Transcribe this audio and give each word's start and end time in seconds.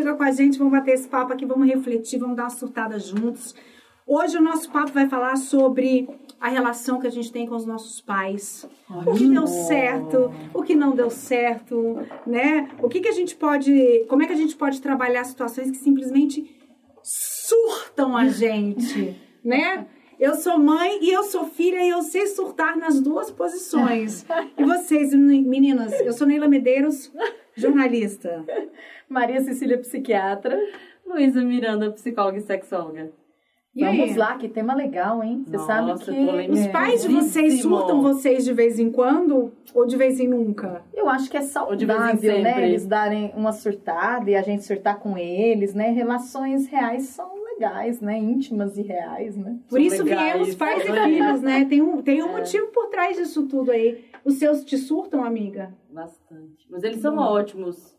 chega 0.00 0.14
com 0.14 0.22
a 0.22 0.32
gente, 0.32 0.58
vamos 0.58 0.72
bater 0.72 0.94
esse 0.94 1.06
papo 1.06 1.32
aqui, 1.32 1.44
vamos 1.44 1.68
refletir, 1.68 2.18
vamos 2.18 2.34
dar 2.34 2.44
uma 2.44 2.50
surtada 2.50 2.98
juntos. 2.98 3.54
Hoje 4.06 4.38
o 4.38 4.40
nosso 4.40 4.70
papo 4.70 4.92
vai 4.92 5.06
falar 5.06 5.36
sobre 5.36 6.08
a 6.40 6.48
relação 6.48 6.98
que 6.98 7.06
a 7.06 7.10
gente 7.10 7.30
tem 7.30 7.46
com 7.46 7.54
os 7.54 7.66
nossos 7.66 8.00
pais. 8.00 8.66
O 9.06 9.12
que 9.12 9.28
deu 9.28 9.46
certo, 9.46 10.32
o 10.54 10.62
que 10.62 10.74
não 10.74 10.96
deu 10.96 11.10
certo, 11.10 11.98
né? 12.26 12.70
O 12.82 12.88
que, 12.88 13.00
que 13.00 13.08
a 13.08 13.12
gente 13.12 13.36
pode. 13.36 14.06
Como 14.08 14.22
é 14.22 14.26
que 14.26 14.32
a 14.32 14.36
gente 14.36 14.56
pode 14.56 14.80
trabalhar 14.80 15.22
situações 15.24 15.70
que 15.70 15.76
simplesmente 15.76 16.58
surtam 17.02 18.16
a 18.16 18.26
gente, 18.26 19.20
né? 19.44 19.86
Eu 20.18 20.34
sou 20.34 20.58
mãe 20.58 20.98
e 21.02 21.10
eu 21.10 21.22
sou 21.24 21.46
filha 21.46 21.82
e 21.82 21.90
eu 21.90 22.02
sei 22.02 22.26
surtar 22.26 22.76
nas 22.76 23.00
duas 23.00 23.30
posições. 23.30 24.24
E 24.58 24.64
vocês, 24.64 25.14
meninas, 25.14 25.92
eu 26.00 26.12
sou 26.12 26.26
Neila 26.26 26.46
Medeiros, 26.46 27.10
jornalista. 27.60 28.44
Maria 29.08 29.40
Cecília, 29.40 29.78
psiquiatra. 29.78 30.58
Luísa 31.06 31.42
Miranda, 31.42 31.90
psicóloga 31.90 32.38
e 32.38 32.42
sexóloga. 32.42 33.10
E 33.74 33.84
aí? 33.84 33.98
Vamos 33.98 34.16
lá, 34.16 34.36
que 34.36 34.48
tema 34.48 34.74
legal, 34.74 35.22
hein? 35.22 35.44
Você 35.46 35.56
Nossa, 35.56 35.66
sabe 35.66 36.04
que 36.04 36.26
polêmico. 36.26 36.52
Os 36.54 36.66
pais 36.68 37.02
de 37.02 37.08
vocês 37.08 37.60
surtam 37.62 38.02
vocês 38.02 38.44
de 38.44 38.52
vez 38.52 38.80
em 38.80 38.90
quando 38.90 39.52
ou 39.72 39.86
de 39.86 39.96
vez 39.96 40.18
em 40.18 40.26
nunca? 40.26 40.82
eu 40.92 41.08
acho 41.08 41.30
que 41.30 41.36
é 41.36 41.40
saudável, 41.42 42.42
né? 42.42 42.68
Eles 42.68 42.84
darem 42.84 43.32
uma 43.36 43.52
surtada 43.52 44.28
e 44.28 44.34
a 44.34 44.42
gente 44.42 44.64
surtar 44.64 44.98
com 44.98 45.16
eles, 45.16 45.72
né? 45.72 45.90
Relações 45.90 46.66
reais 46.66 47.04
são 47.04 47.30
legais, 47.52 48.00
né? 48.00 48.18
Íntimas 48.18 48.76
e 48.76 48.82
reais, 48.82 49.36
né? 49.36 49.56
Por 49.68 49.76
São 49.76 49.80
isso 49.80 50.02
legais, 50.02 50.32
viemos 50.32 50.54
pais 50.56 50.82
e 50.84 50.92
filhos, 50.92 51.42
né? 51.42 51.64
Tem 51.64 51.80
um, 51.80 52.02
tem 52.02 52.22
um 52.24 52.28
É. 52.28 52.32
motivo 52.38 52.66
por 52.68 52.86
trás 52.88 53.16
disso 53.16 53.46
tudo 53.46 53.70
aí. 53.70 54.04
Os 54.24 54.34
seus 54.34 54.64
te 54.64 54.76
surtam, 54.76 55.24
amiga? 55.24 55.72
Bastante. 55.92 56.66
Mas 56.70 56.82
eles 56.82 57.00
são 57.00 57.16
ótimos. 57.16 57.96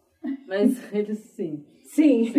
Mas 0.47 0.77
eles 0.93 1.19
sim. 1.35 1.65
Sim. 1.83 2.31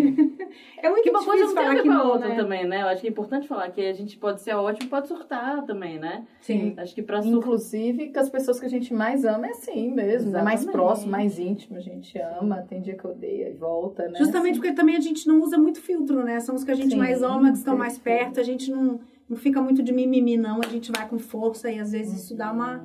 É 0.78 0.88
muito 0.88 1.02
Que 1.02 1.10
uma 1.10 1.22
coisa 1.22 1.42
difícil 1.44 1.54
não 1.54 1.54
tem 1.54 1.66
a 1.66 1.74
ver 1.74 1.82
com 1.82 2.08
outra 2.08 2.28
né? 2.30 2.36
também, 2.36 2.66
né? 2.66 2.82
Eu 2.82 2.86
acho 2.86 3.02
que 3.02 3.06
é 3.06 3.10
importante 3.10 3.46
falar 3.46 3.68
que 3.70 3.82
a 3.82 3.92
gente 3.92 4.16
pode 4.16 4.40
ser 4.40 4.54
ótimo 4.54 4.86
e 4.86 4.88
pode 4.88 5.08
surtar 5.08 5.62
também, 5.66 5.98
né? 5.98 6.26
Sim. 6.40 6.72
Acho 6.78 6.94
que 6.94 7.02
pra 7.02 7.20
surtar. 7.20 7.38
Inclusive, 7.38 8.12
com 8.12 8.18
as 8.20 8.30
pessoas 8.30 8.58
que 8.58 8.64
a 8.64 8.68
gente 8.70 8.94
mais 8.94 9.26
ama 9.26 9.48
é 9.48 9.50
assim 9.50 9.90
mesmo. 9.92 10.34
É 10.34 10.42
mais 10.42 10.64
próximo, 10.64 11.10
mais 11.12 11.38
íntimo. 11.38 11.76
A 11.76 11.80
gente 11.80 12.18
ama, 12.18 12.62
tem 12.62 12.80
dia 12.80 12.96
que 12.96 13.06
odeia 13.06 13.50
e 13.50 13.52
volta, 13.52 14.08
né? 14.08 14.18
Justamente 14.18 14.58
porque 14.58 14.72
também 14.72 14.96
a 14.96 15.00
gente 15.00 15.26
não 15.28 15.42
usa 15.42 15.58
muito 15.58 15.82
filtro, 15.82 16.24
né? 16.24 16.40
São 16.40 16.54
os 16.54 16.64
que 16.64 16.70
a 16.70 16.74
gente 16.74 16.92
Sim, 16.92 16.98
mais 16.98 17.22
ama, 17.22 17.50
que 17.52 17.58
estão 17.58 17.76
mais 17.76 17.98
perfeito. 17.98 18.24
perto. 18.32 18.40
A 18.40 18.44
gente 18.44 18.70
não, 18.70 19.00
não 19.28 19.36
fica 19.36 19.60
muito 19.60 19.82
de 19.82 19.92
mimimi, 19.92 20.38
não. 20.38 20.60
A 20.64 20.68
gente 20.68 20.90
vai 20.90 21.06
com 21.06 21.18
força 21.18 21.70
e 21.70 21.78
às 21.78 21.92
vezes 21.92 22.24
isso 22.24 22.34
dá 22.34 22.50
uma, 22.50 22.78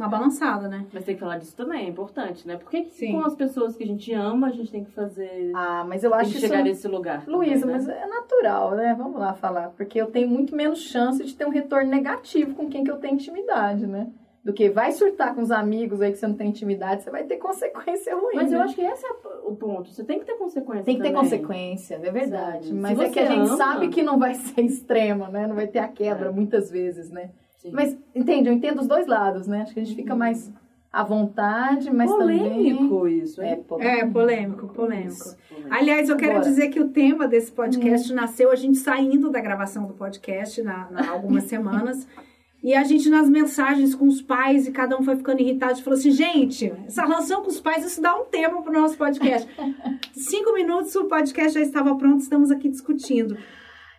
uma 0.00 0.08
balançada, 0.08 0.68
né? 0.68 0.86
Mas 0.92 1.04
tem 1.04 1.14
que 1.14 1.20
falar 1.20 1.38
disso 1.38 1.54
também, 1.56 1.86
é 1.86 1.88
importante, 1.88 2.46
né? 2.46 2.56
Porque 2.56 2.84
Sim. 2.90 3.12
com 3.12 3.24
as 3.24 3.34
pessoas 3.34 3.76
que 3.76 3.84
a 3.84 3.86
gente 3.86 4.12
ama, 4.12 4.48
a 4.48 4.50
gente 4.50 4.70
tem 4.70 4.84
que 4.84 4.90
fazer. 4.90 5.50
Ah, 5.54 5.84
mas 5.86 6.02
eu 6.04 6.12
acho 6.14 6.30
que 6.30 6.38
isso... 6.38 6.46
chegar 6.46 6.62
nesse 6.62 6.86
lugar. 6.88 7.24
Luísa, 7.26 7.66
né? 7.66 7.72
mas 7.74 7.88
é 7.88 8.06
natural, 8.06 8.72
né? 8.74 8.94
Vamos 8.96 9.18
lá 9.20 9.34
falar. 9.34 9.70
Porque 9.70 10.00
eu 10.00 10.06
tenho 10.06 10.28
muito 10.28 10.54
menos 10.54 10.80
chance 10.80 11.22
de 11.24 11.34
ter 11.34 11.46
um 11.46 11.50
retorno 11.50 11.90
negativo 11.90 12.54
com 12.54 12.68
quem 12.68 12.84
que 12.84 12.90
eu 12.90 12.96
tenho 12.98 13.14
intimidade, 13.14 13.86
né? 13.86 14.08
Do 14.42 14.54
que 14.54 14.70
vai 14.70 14.90
surtar 14.92 15.34
com 15.34 15.42
os 15.42 15.50
amigos 15.50 16.00
aí 16.00 16.10
que 16.12 16.16
você 16.18 16.26
não 16.26 16.34
tem 16.34 16.48
intimidade, 16.48 17.02
você 17.02 17.10
vai 17.10 17.24
ter 17.24 17.36
consequência 17.38 18.16
ruim. 18.16 18.36
Mas 18.36 18.50
eu 18.50 18.58
né? 18.58 18.64
acho 18.64 18.74
que 18.74 18.80
esse 18.80 19.04
é 19.06 19.10
o 19.44 19.54
ponto. 19.54 19.90
Você 19.90 20.02
tem 20.02 20.18
que 20.18 20.24
ter 20.24 20.32
consequência. 20.38 20.82
Tem 20.84 20.96
que 20.96 21.02
ter 21.02 21.08
também. 21.08 21.22
consequência, 21.22 21.96
é 22.02 22.10
verdade. 22.10 22.68
Sabe? 22.68 22.80
Mas 22.80 22.96
Se 22.98 23.04
é 23.04 23.08
que 23.10 23.20
a 23.20 23.26
você 23.26 23.32
gente 23.34 23.46
ama- 23.48 23.56
sabe 23.58 23.88
que 23.88 24.02
não 24.02 24.18
vai 24.18 24.32
ser 24.36 24.62
extrema, 24.62 25.28
né? 25.28 25.46
Não 25.46 25.54
vai 25.54 25.66
ter 25.66 25.80
a 25.80 25.88
quebra 25.88 26.28
É. 26.30 26.32
muitas 26.32 26.70
vezes, 26.70 27.10
né? 27.10 27.30
Sim. 27.60 27.72
Mas, 27.72 27.96
entende? 28.14 28.48
Eu 28.48 28.54
entendo 28.54 28.80
os 28.80 28.86
dois 28.86 29.06
lados, 29.06 29.46
né? 29.46 29.62
Acho 29.62 29.74
que 29.74 29.80
a 29.80 29.84
gente 29.84 29.94
fica 29.94 30.14
mais 30.14 30.50
à 30.90 31.04
vontade, 31.04 31.92
mas 31.92 32.10
polêmico 32.10 33.06
isso, 33.06 33.36
também... 33.36 33.50
É, 33.50 33.54
hein? 33.54 33.64
polêmico. 33.64 33.82
É, 33.82 34.06
polêmico, 34.06 34.68
polêmico. 34.68 35.08
Isso, 35.12 35.36
polêmico. 35.48 35.74
Aliás, 35.74 36.08
eu 36.08 36.16
quero 36.16 36.32
Agora. 36.32 36.48
dizer 36.48 36.68
que 36.70 36.80
o 36.80 36.88
tema 36.88 37.28
desse 37.28 37.52
podcast 37.52 38.12
nasceu 38.12 38.50
a 38.50 38.56
gente 38.56 38.78
saindo 38.78 39.30
da 39.30 39.40
gravação 39.40 39.86
do 39.86 39.92
podcast 39.94 40.62
na, 40.62 40.90
na- 40.90 41.10
algumas 41.10 41.44
semanas. 41.44 42.08
E 42.62 42.74
a 42.74 42.84
gente, 42.84 43.08
nas 43.08 43.26
mensagens 43.26 43.94
com 43.94 44.06
os 44.06 44.20
pais, 44.20 44.66
e 44.68 44.70
cada 44.70 44.94
um 44.94 45.02
foi 45.02 45.16
ficando 45.16 45.40
irritado, 45.40 45.78
e 45.78 45.82
falou 45.82 45.98
assim: 45.98 46.10
gente, 46.10 46.70
essa 46.86 47.06
relação 47.06 47.40
com 47.40 47.48
os 47.48 47.58
pais, 47.58 47.86
isso 47.86 48.02
dá 48.02 48.14
um 48.14 48.26
tema 48.26 48.60
pro 48.60 48.70
nosso 48.70 48.98
podcast. 48.98 49.48
Cinco 50.12 50.52
minutos, 50.52 50.94
o 50.94 51.06
podcast 51.06 51.54
já 51.54 51.62
estava 51.62 51.96
pronto, 51.96 52.20
estamos 52.20 52.50
aqui 52.50 52.68
discutindo. 52.68 53.38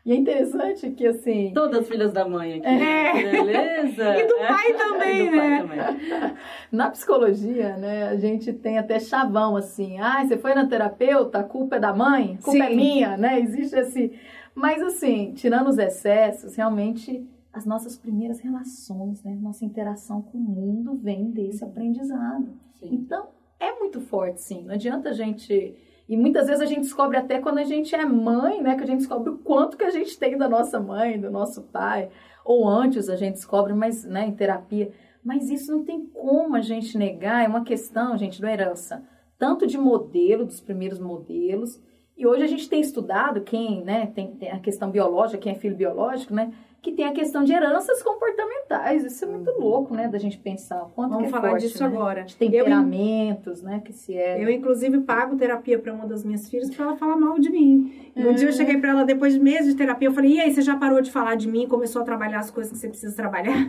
E 0.03 0.11
é 0.11 0.15
interessante 0.15 0.89
que, 0.91 1.05
assim... 1.05 1.51
Todas 1.53 1.87
filhas 1.87 2.11
da 2.11 2.27
mãe 2.27 2.53
aqui. 2.53 2.65
É. 2.67 3.31
Beleza? 3.31 4.15
E 4.17 4.25
do 4.27 4.35
É. 4.35 4.47
pai 4.47 4.73
também, 4.73 5.27
E 5.27 5.29
do 5.29 5.37
pai 5.37 5.49
né? 5.49 5.61
também. 5.61 6.33
Na 6.71 6.89
psicologia, 6.89 7.77
né, 7.77 8.07
a 8.09 8.15
gente 8.15 8.51
tem 8.51 8.79
até 8.79 8.99
chavão 8.99 9.55
assim, 9.55 9.99
ah, 9.99 10.25
você 10.25 10.37
foi 10.37 10.55
na 10.55 10.65
terapeuta, 10.65 11.39
a 11.39 11.43
culpa 11.43 11.75
é 11.75 11.79
da 11.79 11.93
mãe, 11.93 12.37
a 12.39 12.43
culpa 12.43 12.63
é 12.63 12.69
Sim. 12.69 12.75
minha, 12.75 13.17
né? 13.17 13.39
Existe 13.41 13.75
esse. 13.75 14.11
Mas 14.55 14.81
assim, 14.81 15.33
tirando 15.33 15.67
os 15.67 15.77
excessos, 15.77 16.55
realmente 16.55 17.27
as 17.53 17.65
nossas 17.65 17.97
primeiras 17.97 18.39
relações, 18.39 19.21
né, 19.23 19.37
nossa 19.41 19.65
interação 19.65 20.21
com 20.21 20.37
o 20.37 20.41
mundo 20.41 20.95
vem 20.95 21.29
desse 21.29 21.63
aprendizado. 21.63 22.47
Sim. 22.79 22.89
Então, 22.93 23.27
é 23.59 23.73
muito 23.77 23.99
forte, 24.01 24.41
sim. 24.41 24.63
Não 24.63 24.73
adianta 24.73 25.09
a 25.09 25.13
gente. 25.13 25.75
E 26.11 26.17
muitas 26.17 26.47
vezes 26.47 26.61
a 26.61 26.65
gente 26.65 26.81
descobre 26.81 27.15
até 27.15 27.39
quando 27.39 27.59
a 27.59 27.63
gente 27.63 27.95
é 27.95 28.03
mãe, 28.03 28.61
né? 28.61 28.75
Que 28.75 28.83
a 28.83 28.85
gente 28.85 28.97
descobre 28.97 29.29
o 29.29 29.37
quanto 29.37 29.77
que 29.77 29.85
a 29.85 29.89
gente 29.89 30.19
tem 30.19 30.37
da 30.37 30.49
nossa 30.49 30.77
mãe, 30.77 31.17
do 31.17 31.31
nosso 31.31 31.61
pai. 31.61 32.09
Ou 32.43 32.67
antes 32.67 33.07
a 33.07 33.15
gente 33.15 33.35
descobre, 33.35 33.73
mas, 33.73 34.03
né, 34.03 34.27
em 34.27 34.35
terapia. 34.35 34.91
Mas 35.23 35.49
isso 35.49 35.71
não 35.71 35.85
tem 35.85 36.05
como 36.07 36.57
a 36.57 36.59
gente 36.59 36.97
negar, 36.97 37.45
é 37.45 37.47
uma 37.47 37.63
questão, 37.63 38.17
gente, 38.17 38.41
da 38.41 38.51
herança. 38.51 39.01
Tanto 39.39 39.65
de 39.65 39.77
modelo, 39.77 40.45
dos 40.45 40.59
primeiros 40.59 40.99
modelos. 40.99 41.81
E 42.17 42.27
hoje 42.27 42.43
a 42.43 42.47
gente 42.47 42.67
tem 42.67 42.81
estudado 42.81 43.39
quem, 43.39 43.81
né, 43.81 44.07
tem, 44.07 44.35
tem 44.35 44.51
a 44.51 44.59
questão 44.59 44.91
biológica, 44.91 45.37
quem 45.37 45.53
é 45.53 45.55
filho 45.55 45.77
biológico, 45.77 46.33
né? 46.33 46.51
Que 46.81 46.91
tem 46.91 47.05
a 47.05 47.11
questão 47.11 47.43
de 47.43 47.53
heranças 47.53 48.01
comportamentais. 48.01 49.03
Isso 49.03 49.23
é 49.23 49.27
muito 49.27 49.51
louco, 49.51 49.93
né? 49.93 50.07
Da 50.07 50.17
gente 50.17 50.39
pensar 50.39 50.79
quanto 50.95 51.11
Vamos 51.11 51.27
é 51.27 51.29
falar 51.29 51.49
forte, 51.49 51.67
disso 51.67 51.83
né? 51.83 51.89
agora. 51.89 52.23
De 52.23 52.33
Eu, 52.33 52.37
temperamentos, 52.39 53.61
né? 53.61 53.81
Que 53.85 53.93
se 53.93 54.17
é. 54.17 54.43
eu, 54.43 54.49
inclusive, 54.49 54.99
pago 55.01 55.35
terapia 55.35 55.77
para 55.77 55.93
uma 55.93 56.07
das 56.07 56.25
minhas 56.25 56.49
filhas 56.49 56.73
para 56.73 56.85
ela 56.85 56.95
falar 56.95 57.15
mal 57.15 57.37
de 57.37 57.51
mim. 57.51 58.11
E 58.15 58.25
um 58.25 58.33
dia 58.33 58.49
eu 58.49 58.53
cheguei 58.53 58.77
para 58.77 58.89
ela, 58.89 59.05
depois 59.05 59.33
de 59.33 59.39
meses 59.39 59.73
de 59.73 59.75
terapia, 59.75 60.07
eu 60.07 60.13
falei: 60.13 60.31
e 60.31 60.41
aí, 60.41 60.51
você 60.51 60.63
já 60.63 60.75
parou 60.75 61.01
de 61.01 61.11
falar 61.11 61.35
de 61.35 61.47
mim? 61.47 61.67
Começou 61.67 62.01
a 62.01 62.05
trabalhar 62.05 62.39
as 62.39 62.49
coisas 62.49 62.73
que 62.73 62.79
você 62.79 62.87
precisa 62.89 63.15
trabalhar? 63.15 63.67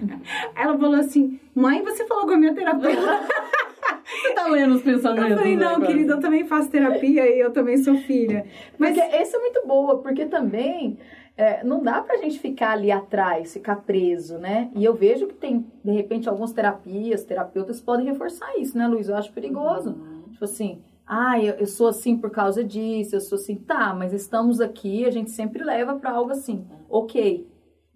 Aí 0.55 0.65
ela 0.65 0.79
falou 0.79 0.99
assim: 0.99 1.39
mãe, 1.55 1.83
você 1.83 2.07
falou 2.07 2.25
com 2.25 2.33
a 2.33 2.39
minha 2.39 2.55
terapeuta. 2.55 3.21
Você 4.05 4.35
tá 4.35 4.47
lendo 4.47 4.75
os 4.75 4.83
pensamentos. 4.83 5.31
Eu 5.31 5.37
falei: 5.39 5.57
né, 5.57 5.65
não, 5.65 5.81
querida, 5.81 6.13
eu 6.13 6.21
também 6.21 6.47
faço 6.47 6.69
terapia 6.71 7.27
e 7.35 7.41
eu 7.41 7.51
também 7.51 7.79
sou 7.79 7.97
filha. 7.97 8.45
Mas 8.79 8.95
Porque 8.95 9.17
essa 9.17 9.37
é 9.37 9.41
muito 9.41 9.67
boa, 9.67 9.99
porque 9.99 10.27
também 10.27 10.99
é, 11.37 11.65
não 11.65 11.83
dá 11.83 12.03
pra 12.03 12.19
gente 12.19 12.39
ficar 12.39 12.73
ali 12.73 12.91
atrás, 12.91 13.53
ficar 13.53 13.77
preso, 13.77 14.39
né? 14.39 14.71
E 14.75 14.85
eu 14.85 14.95
vejo 14.95 15.27
que 15.27 15.35
tem, 15.35 15.67
de 15.85 15.91
repente, 15.91 16.29
algumas 16.29 16.53
terapias, 16.53 17.25
terapeutas 17.25 17.81
podem 17.81 18.07
reforçar 18.07 18.59
isso, 18.59 18.77
né, 18.77 18.87
Luiz? 18.87 19.09
Eu 19.09 19.17
acho 19.17 19.33
perigoso. 19.33 19.91
Uhum. 19.91 20.31
Tipo 20.33 20.45
assim, 20.45 20.83
ah, 21.07 21.39
eu, 21.41 21.55
eu 21.55 21.67
sou 21.67 21.89
assim 21.89 22.17
por 22.17 22.31
causa 22.31 22.63
disso, 22.63 23.17
eu 23.17 23.21
sou 23.21 23.37
assim, 23.37 23.57
tá, 23.57 23.95
mas 23.95 24.13
estamos 24.13 24.61
aqui, 24.61 25.05
a 25.05 25.11
gente 25.11 25.31
sempre 25.31 25.65
leva 25.65 25.97
pra 25.97 26.13
algo 26.13 26.31
assim, 26.31 26.67
ok. 26.89 27.47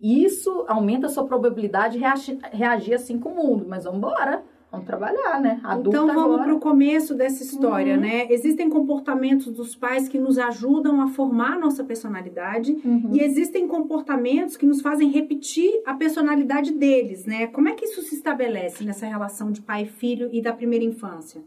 Isso 0.01 0.65
aumenta 0.69 1.07
a 1.07 1.11
sua 1.11 1.27
probabilidade 1.27 1.95
de 1.95 2.01
reagir, 2.01 2.39
reagir 2.53 2.95
assim 2.95 3.19
com 3.19 3.31
o 3.31 3.37
mundo, 3.37 3.67
mas 3.67 3.85
vamos 3.85 3.99
embora, 3.99 4.43
vamos 4.77 4.87
trabalhar, 4.87 5.41
né? 5.41 5.61
Adulta 5.65 5.89
então 5.89 6.07
vamos 6.15 6.41
para 6.41 6.55
o 6.55 6.61
começo 6.61 7.15
dessa 7.15 7.43
história, 7.43 7.95
Uhum. 7.95 8.01
né? 8.01 8.27
Existem 8.31 8.69
comportamentos 8.71 9.53
dos 9.53 9.75
pais 9.75 10.09
que 10.09 10.19
nos 10.19 10.39
ajudam 10.39 11.01
a 11.01 11.09
formar 11.09 11.55
a 11.55 11.59
nossa 11.59 11.83
personalidade. 11.85 12.73
Uhum. 12.85 13.11
E 13.13 13.21
existem 13.21 13.67
comportamentos 13.67 14.57
que 14.57 14.67
nos 14.67 14.81
fazem 14.81 15.11
repetir 15.11 15.71
a 15.85 15.95
personalidade 15.95 16.73
deles, 16.73 17.25
né? 17.27 17.47
Como 17.49 17.69
é 17.69 17.75
que 17.75 17.85
isso 17.85 18.03
se 18.03 18.15
estabelece 18.15 18.85
nessa 18.85 19.07
relação 19.07 19.51
de 19.51 19.61
pai 19.61 19.83
e 19.83 19.87
filho 19.87 20.29
e 20.33 20.41
da 20.41 20.53
primeira 20.53 20.85
infância? 20.85 21.43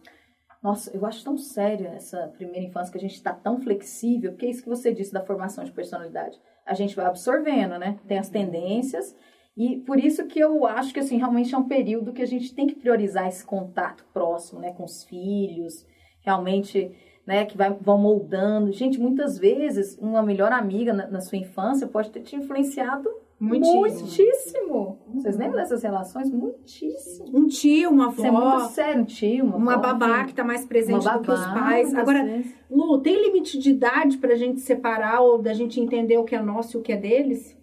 Nossa, 0.61 0.91
eu 0.93 1.05
acho 1.05 1.23
tão 1.23 1.37
séria 1.37 1.93
essa 1.95 2.17
primeira 2.37 2.67
infância 2.67 2.91
que 2.91 2.97
a 2.97 3.01
gente 3.01 3.13
está 3.13 3.31
tão 3.31 3.61
flexível, 3.61 4.31
porque 4.31 4.45
é 4.45 4.49
isso 4.49 4.61
que 4.61 4.67
você 4.67 4.91
disse 4.91 5.13
da 5.13 5.21
formação 5.25 5.63
de 5.63 5.71
personalidade. 5.71 6.37
A 6.65 6.73
gente 6.73 6.95
vai 6.95 7.05
absorvendo, 7.05 7.79
né? 7.79 7.97
Tem 8.07 8.17
as 8.17 8.29
tendências. 8.29 9.15
E 9.59 9.75
por 9.75 9.99
isso 9.99 10.25
que 10.25 10.39
eu 10.39 10.65
acho 10.65 10.93
que 10.93 11.01
assim, 11.01 11.17
realmente 11.17 11.53
é 11.53 11.57
um 11.57 11.67
período 11.67 12.13
que 12.13 12.21
a 12.21 12.25
gente 12.25 12.55
tem 12.55 12.65
que 12.65 12.75
priorizar 12.75 13.27
esse 13.27 13.45
contato 13.45 14.05
próximo, 14.13 14.61
né, 14.61 14.71
com 14.71 14.85
os 14.85 15.03
filhos, 15.03 15.85
realmente, 16.21 16.89
né, 17.27 17.43
que 17.43 17.57
vai, 17.57 17.69
vão 17.73 17.97
moldando. 17.97 18.71
Gente, 18.71 18.97
muitas 18.97 19.37
vezes 19.37 19.97
uma 19.99 20.23
melhor 20.23 20.53
amiga 20.53 20.93
na, 20.93 21.07
na 21.07 21.19
sua 21.19 21.37
infância 21.37 21.85
pode 21.87 22.09
ter 22.09 22.21
te 22.21 22.37
influenciado 22.37 23.09
Muitíssimo. 23.37 23.81
muitíssimo. 23.81 24.99
Vocês 25.13 25.37
lembram 25.37 25.57
dessas 25.57 25.83
relações? 25.83 26.31
Muitíssimo. 26.31 27.37
Um 27.37 27.47
tio, 27.47 27.89
uma 27.89 28.09
Isso 28.09 28.25
é 28.25 28.31
muito 28.31 28.47
avó, 28.47 28.67
sério, 28.67 29.01
um 29.01 29.05
tio, 29.05 29.45
uma, 29.45 29.57
uma 29.57 29.73
avó, 29.73 29.93
babá 29.93 30.23
que 30.23 30.33
tá 30.33 30.43
mais 30.43 30.63
presente 30.63 31.05
Uma 31.05 31.17
do 31.17 31.23
que 31.23 31.31
os 31.31 31.39
babá, 31.39 31.59
pais. 31.59 31.93
Agora. 31.93 32.43
Lu, 32.69 32.99
tem 32.99 33.21
limite 33.21 33.59
de 33.59 33.71
idade 33.71 34.17
pra 34.17 34.35
gente 34.35 34.61
separar 34.61 35.19
ou 35.19 35.41
da 35.41 35.53
gente 35.53 35.81
entender 35.81 36.17
o 36.17 36.23
que 36.23 36.35
é 36.35 36.41
nosso 36.41 36.77
e 36.77 36.79
o 36.79 36.83
que 36.83 36.93
é 36.93 36.97
deles? 36.97 37.58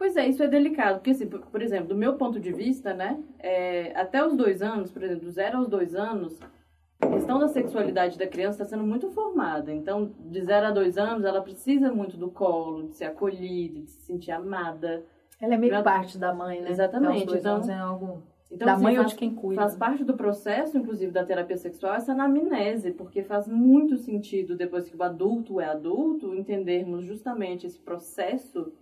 Pois 0.00 0.16
é, 0.16 0.26
isso 0.26 0.42
é 0.42 0.48
delicado, 0.48 0.94
porque 0.94 1.10
assim, 1.10 1.26
por, 1.28 1.40
por 1.40 1.60
exemplo, 1.60 1.88
do 1.88 1.94
meu 1.94 2.14
ponto 2.14 2.40
de 2.40 2.50
vista, 2.50 2.94
né, 2.94 3.22
é, 3.38 3.92
até 3.94 4.26
os 4.26 4.34
dois 4.34 4.62
anos, 4.62 4.90
por 4.90 5.02
exemplo, 5.02 5.26
do 5.26 5.30
zero 5.30 5.58
aos 5.58 5.68
dois 5.68 5.94
anos, 5.94 6.40
a 6.98 7.06
questão 7.06 7.38
da 7.38 7.48
sexualidade 7.48 8.16
da 8.16 8.26
criança 8.26 8.62
está 8.62 8.64
sendo 8.64 8.82
muito 8.88 9.10
formada. 9.10 9.70
Então, 9.70 10.10
de 10.18 10.40
zero 10.40 10.68
a 10.68 10.70
dois 10.70 10.96
anos, 10.96 11.22
ela 11.26 11.42
precisa 11.42 11.92
muito 11.92 12.16
do 12.16 12.30
colo, 12.30 12.88
de 12.88 12.94
ser 12.94 13.04
acolhida, 13.04 13.80
de 13.82 13.90
se 13.90 14.00
sentir 14.06 14.30
amada. 14.30 15.04
Ela 15.38 15.52
é 15.52 15.58
meio 15.58 15.82
parte 15.82 16.16
da 16.16 16.32
mãe, 16.32 16.62
né? 16.62 16.70
Exatamente, 16.70 17.26
dois 17.26 17.40
então- 17.40 17.56
anos 17.56 17.68
é 17.68 17.74
algo 17.74 18.22
Então, 18.50 18.64
da 18.64 18.72
assim, 18.72 18.82
mãe 18.82 18.98
ou 18.98 19.04
de 19.04 19.14
quem 19.14 19.34
cuida. 19.34 19.60
faz 19.60 19.76
parte 19.76 20.02
do 20.02 20.14
processo, 20.14 20.78
inclusive, 20.78 21.12
da 21.12 21.26
terapia 21.26 21.58
sexual, 21.58 21.92
essa 21.92 22.12
anamnese, 22.12 22.90
porque 22.92 23.22
faz 23.22 23.46
muito 23.46 23.98
sentido, 23.98 24.56
depois 24.56 24.88
que 24.88 24.96
o 24.96 25.02
adulto 25.02 25.60
é 25.60 25.66
adulto, 25.66 26.34
entendermos 26.34 27.04
justamente 27.04 27.66
esse 27.66 27.78
processo 27.78 28.72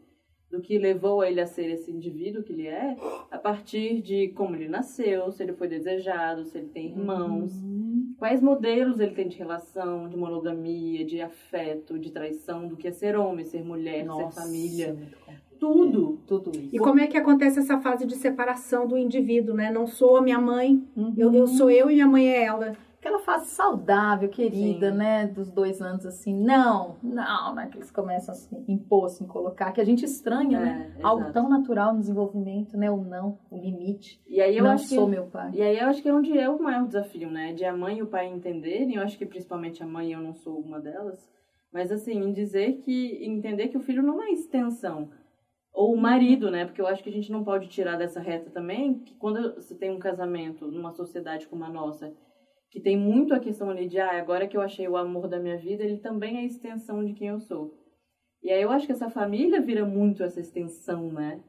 do 0.51 0.61
que 0.61 0.79
levou 0.79 1.23
ele 1.23 1.41
a 1.41 1.47
ser 1.47 1.69
esse 1.71 1.91
indivíduo 1.91 2.43
que 2.43 2.53
ele 2.53 2.67
é, 2.67 2.97
a 3.31 3.37
partir 3.39 4.01
de 4.01 4.29
como 4.29 4.57
ele 4.57 4.69
nasceu, 4.69 5.31
se 5.31 5.43
ele 5.43 5.53
foi 5.53 5.69
desejado, 5.69 6.45
se 6.45 6.57
ele 6.57 6.69
tem 6.69 6.87
irmãos, 6.89 7.53
Uhum. 7.63 8.15
quais 8.19 8.41
modelos 8.41 8.99
ele 8.99 9.15
tem 9.15 9.29
de 9.29 9.37
relação, 9.37 10.09
de 10.09 10.17
monogamia, 10.17 11.05
de 11.05 11.21
afeto, 11.21 11.99
de 11.99 12.11
traição, 12.11 12.67
do 12.67 12.77
que 12.77 12.89
é 12.89 12.91
ser 12.93 13.17
homem, 13.17 13.45
ser 13.45 13.63
mulher, 13.63 14.05
Nossa, 14.07 14.41
ser 14.41 14.47
família, 14.47 14.87
complexo. 14.95 15.38
Tudo. 15.59 16.19
Tudo 16.27 16.51
isso. 16.57 16.75
E 16.77 16.79
como 16.79 17.01
é 17.01 17.07
que 17.07 17.17
acontece 17.17 17.59
essa 17.59 17.79
fase 17.81 18.07
de 18.07 18.15
separação 18.17 18.87
do 18.87 18.97
indivíduo, 18.97 19.55
né? 19.55 19.71
Não 19.71 19.87
sou 19.87 20.17
a 20.17 20.23
minha 20.23 20.39
mãe, 20.41 20.83
Uhum. 20.97 21.15
eu, 21.17 21.33
eu 21.35 21.47
sou 21.47 21.71
eu 21.71 21.91
e 21.91 21.95
minha 21.95 22.07
mãe 22.07 22.29
é 22.29 22.45
ela. 22.45 22.73
Aquela 23.01 23.21
fase 23.21 23.47
saudável, 23.51 24.29
querida, 24.29 24.91
Sim. 24.91 24.97
né? 24.99 25.27
Dos 25.29 25.53
dois 25.53 25.81
anos, 25.81 26.05
assim, 26.05 26.35
não, 26.35 26.97
não, 27.01 27.55
né? 27.55 27.69
Que 27.71 27.79
eles 27.79 27.93
começam 27.93 28.35
assim, 28.35 28.65
impor, 28.67 29.07
assim, 29.07 29.25
colocar, 29.25 29.71
que 29.71 29.81
a 29.81 29.85
gente 29.85 30.05
estranha, 30.05 30.59
né? 30.59 30.93
É, 30.99 31.03
Algo 31.05 31.23
exato. 31.23 31.33
tão 31.35 31.49
natural 31.49 31.95
no 31.95 32.01
desenvolvimento, 32.01 32.77
né? 32.77 32.91
O 32.91 32.97
não, 32.97 33.39
o 33.53 33.57
limite. 33.57 34.21
E 34.27 34.41
aí 34.41 34.57
eu 34.59 34.65
não 34.65 34.73
acho 34.73 34.89
que 34.89 34.97
sou 34.97 35.07
meu 35.09 35.27
pai. 35.27 35.53
E 35.55 35.63
aí 35.63 35.79
eu 35.79 35.87
acho 35.87 36.03
que 36.03 36.09
é 36.09 36.13
onde 36.13 36.37
é 36.37 36.49
o 36.51 36.61
maior 36.61 36.87
desafio, 36.89 37.31
né? 37.31 37.53
De 37.53 37.65
a 37.65 37.75
mãe 37.75 37.99
e 37.99 38.03
o 38.03 38.07
pai 38.09 38.27
entenderem, 38.27 38.97
eu 38.97 39.03
acho 39.03 39.17
que 39.17 39.25
principalmente 39.25 39.81
a 39.81 39.87
mãe, 39.87 40.13
eu 40.13 40.21
não 40.21 40.35
sou 40.35 40.59
uma 40.59 40.81
delas, 40.81 41.21
mas 41.73 41.93
assim, 41.93 42.19
em 42.19 42.33
dizer 42.33 42.79
que, 42.83 43.25
entender 43.25 43.69
que 43.69 43.77
o 43.77 43.81
filho 43.81 44.03
não 44.03 44.21
é 44.21 44.31
extensão. 44.33 45.09
Ou 45.73 45.95
o 45.95 46.01
marido, 46.01 46.51
né? 46.51 46.65
Porque 46.65 46.81
eu 46.81 46.87
acho 46.87 47.03
que 47.03 47.09
a 47.09 47.13
gente 47.13 47.31
não 47.31 47.45
pode 47.45 47.69
tirar 47.69 47.97
dessa 47.97 48.21
reta 48.21 48.51
também, 48.51 48.99
que 49.01 49.15
quando 49.15 49.55
você 49.55 49.75
tem 49.75 49.91
um 49.91 49.99
casamento 49.99 50.67
numa 50.69 50.93
sociedade 50.93 51.47
como 51.47 51.65
a 51.65 51.69
nossa, 51.69 52.13
que 52.71 52.81
tem 52.81 52.97
muito 52.97 53.33
a 53.35 53.39
questão 53.39 53.71
ali 53.71 53.87
de, 53.87 53.99
ah, 53.99 54.19
agora 54.19 54.47
que 54.47 54.57
eu 54.57 54.61
achei 54.61 54.87
o 54.89 54.97
amor 54.97 55.29
da 55.29 55.39
minha 55.39 55.57
vida, 55.57 55.85
ele 55.85 55.99
também 55.99 56.37
é 56.37 56.41
a 56.41 56.45
extensão 56.45 57.05
de 57.05 57.13
quem 57.15 57.29
eu 57.29 57.41
sou. 57.41 57.75
E 58.43 58.51
aí 58.51 58.63
eu 58.63 58.71
acho 58.71 58.87
que 58.87 58.93
essa 58.93 59.11
família 59.11 59.61
vira 59.61 59.85
muito 59.85 60.23
essa 60.23 60.41
extensão, 60.41 61.13
né? 61.13 61.41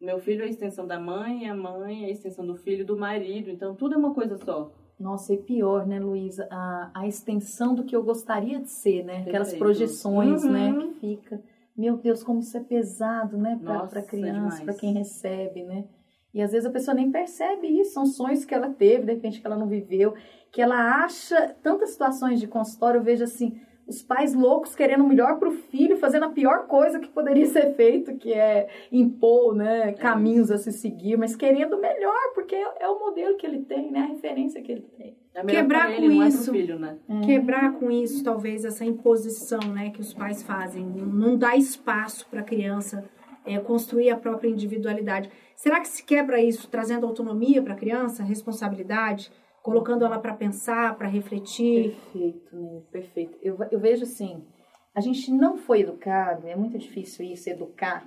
O 0.00 0.04
meu 0.04 0.18
filho 0.20 0.42
é 0.42 0.46
a 0.46 0.48
extensão 0.50 0.86
da 0.86 0.98
mãe, 0.98 1.48
a 1.48 1.54
mãe 1.54 2.04
é 2.04 2.06
a 2.06 2.10
extensão 2.10 2.46
do 2.46 2.56
filho, 2.56 2.86
do 2.86 2.96
marido, 2.96 3.50
então 3.50 3.74
tudo 3.74 3.94
é 3.94 3.98
uma 3.98 4.14
coisa 4.14 4.36
só. 4.38 4.70
Nossa, 4.98 5.34
e 5.34 5.38
pior, 5.38 5.86
né, 5.86 5.98
Luísa? 6.00 6.48
A, 6.50 6.90
a 6.94 7.06
extensão 7.06 7.74
do 7.74 7.84
que 7.84 7.94
eu 7.94 8.02
gostaria 8.02 8.58
de 8.60 8.68
ser, 8.68 9.04
né? 9.04 9.18
Aquelas 9.20 9.52
Perfeito. 9.52 9.58
projeções, 9.58 10.44
Uhum. 10.44 10.50
né? 10.52 10.72
Que 10.76 11.00
fica. 11.00 11.42
Meu 11.78 11.96
Deus, 11.96 12.24
como 12.24 12.40
isso 12.40 12.56
é 12.56 12.60
pesado, 12.60 13.38
né? 13.38 13.56
Pra 13.62 14.00
é 14.00 14.02
criança, 14.02 14.64
pra 14.64 14.74
quem 14.74 14.92
recebe, 14.92 15.62
né? 15.62 15.84
E 16.34 16.42
às 16.42 16.50
vezes 16.50 16.66
a 16.66 16.72
pessoa 16.72 16.92
nem 16.92 17.08
percebe 17.08 17.68
isso. 17.68 17.92
São 17.92 18.04
sonhos 18.04 18.44
que 18.44 18.52
ela 18.52 18.68
teve, 18.68 19.06
de 19.06 19.12
repente 19.12 19.40
que 19.40 19.46
ela 19.46 19.56
não 19.56 19.68
viveu. 19.68 20.12
Que 20.50 20.60
ela 20.60 21.04
acha 21.04 21.54
tantas 21.62 21.90
situações 21.90 22.40
de 22.40 22.48
consultório. 22.48 22.98
Eu 22.98 23.04
vejo 23.04 23.22
assim, 23.22 23.60
os 23.86 24.02
pais 24.02 24.34
loucos 24.34 24.74
querendo 24.74 25.04
o 25.04 25.08
melhor 25.08 25.38
pro 25.38 25.52
filho, 25.52 25.96
fazendo 25.96 26.24
a 26.24 26.30
pior 26.30 26.66
coisa 26.66 26.98
que 26.98 27.08
poderia 27.08 27.46
ser 27.46 27.74
feito, 27.74 28.16
que 28.16 28.32
é 28.32 28.68
impor, 28.90 29.54
né? 29.54 29.92
Caminhos 29.92 30.50
a 30.50 30.58
se 30.58 30.72
seguir, 30.72 31.16
mas 31.16 31.36
querendo 31.36 31.76
o 31.76 31.80
melhor, 31.80 32.32
porque 32.34 32.56
é, 32.56 32.74
é 32.80 32.88
o 32.88 32.98
modelo 32.98 33.36
que 33.36 33.46
ele 33.46 33.60
tem, 33.60 33.90
né? 33.90 34.00
A 34.00 34.06
referência 34.06 34.60
que 34.60 34.72
ele 34.72 34.86
tem. 34.96 35.16
É 35.40 35.44
Quebrar 35.44 35.86
pra 35.86 35.96
ele, 35.96 36.08
com 36.08 36.14
não 36.14 36.22
é 36.22 36.28
isso. 36.28 36.44
pro 36.44 36.52
filho, 36.52 36.78
né? 36.78 36.98
Quebrar 37.24 37.72
com 37.74 37.90
isso, 37.90 38.24
talvez, 38.24 38.64
essa 38.64 38.84
imposição 38.84 39.60
né, 39.72 39.90
que 39.90 40.00
os 40.00 40.12
pais 40.12 40.42
fazem. 40.42 40.84
Não 40.84 41.36
dá 41.36 41.56
espaço 41.56 42.26
para 42.28 42.40
a 42.40 42.44
criança 42.44 43.08
é, 43.44 43.58
construir 43.58 44.10
a 44.10 44.16
própria 44.16 44.48
individualidade. 44.48 45.30
Será 45.56 45.80
que 45.80 45.88
se 45.88 46.04
quebra 46.04 46.40
isso 46.40 46.68
trazendo 46.68 47.06
autonomia 47.06 47.62
para 47.62 47.72
a 47.72 47.76
criança, 47.76 48.22
responsabilidade, 48.22 49.30
colocando 49.62 50.04
ela 50.04 50.18
para 50.18 50.34
pensar, 50.34 50.96
para 50.96 51.08
refletir? 51.08 51.96
Perfeito, 52.12 52.56
né? 52.56 52.80
Perfeito. 52.90 53.38
Eu, 53.42 53.58
eu 53.70 53.78
vejo 53.78 54.04
assim, 54.04 54.44
a 54.94 55.00
gente 55.00 55.30
não 55.30 55.56
foi 55.56 55.80
educado, 55.80 56.46
é 56.46 56.56
muito 56.56 56.78
difícil 56.78 57.24
isso, 57.24 57.48
educar, 57.48 58.06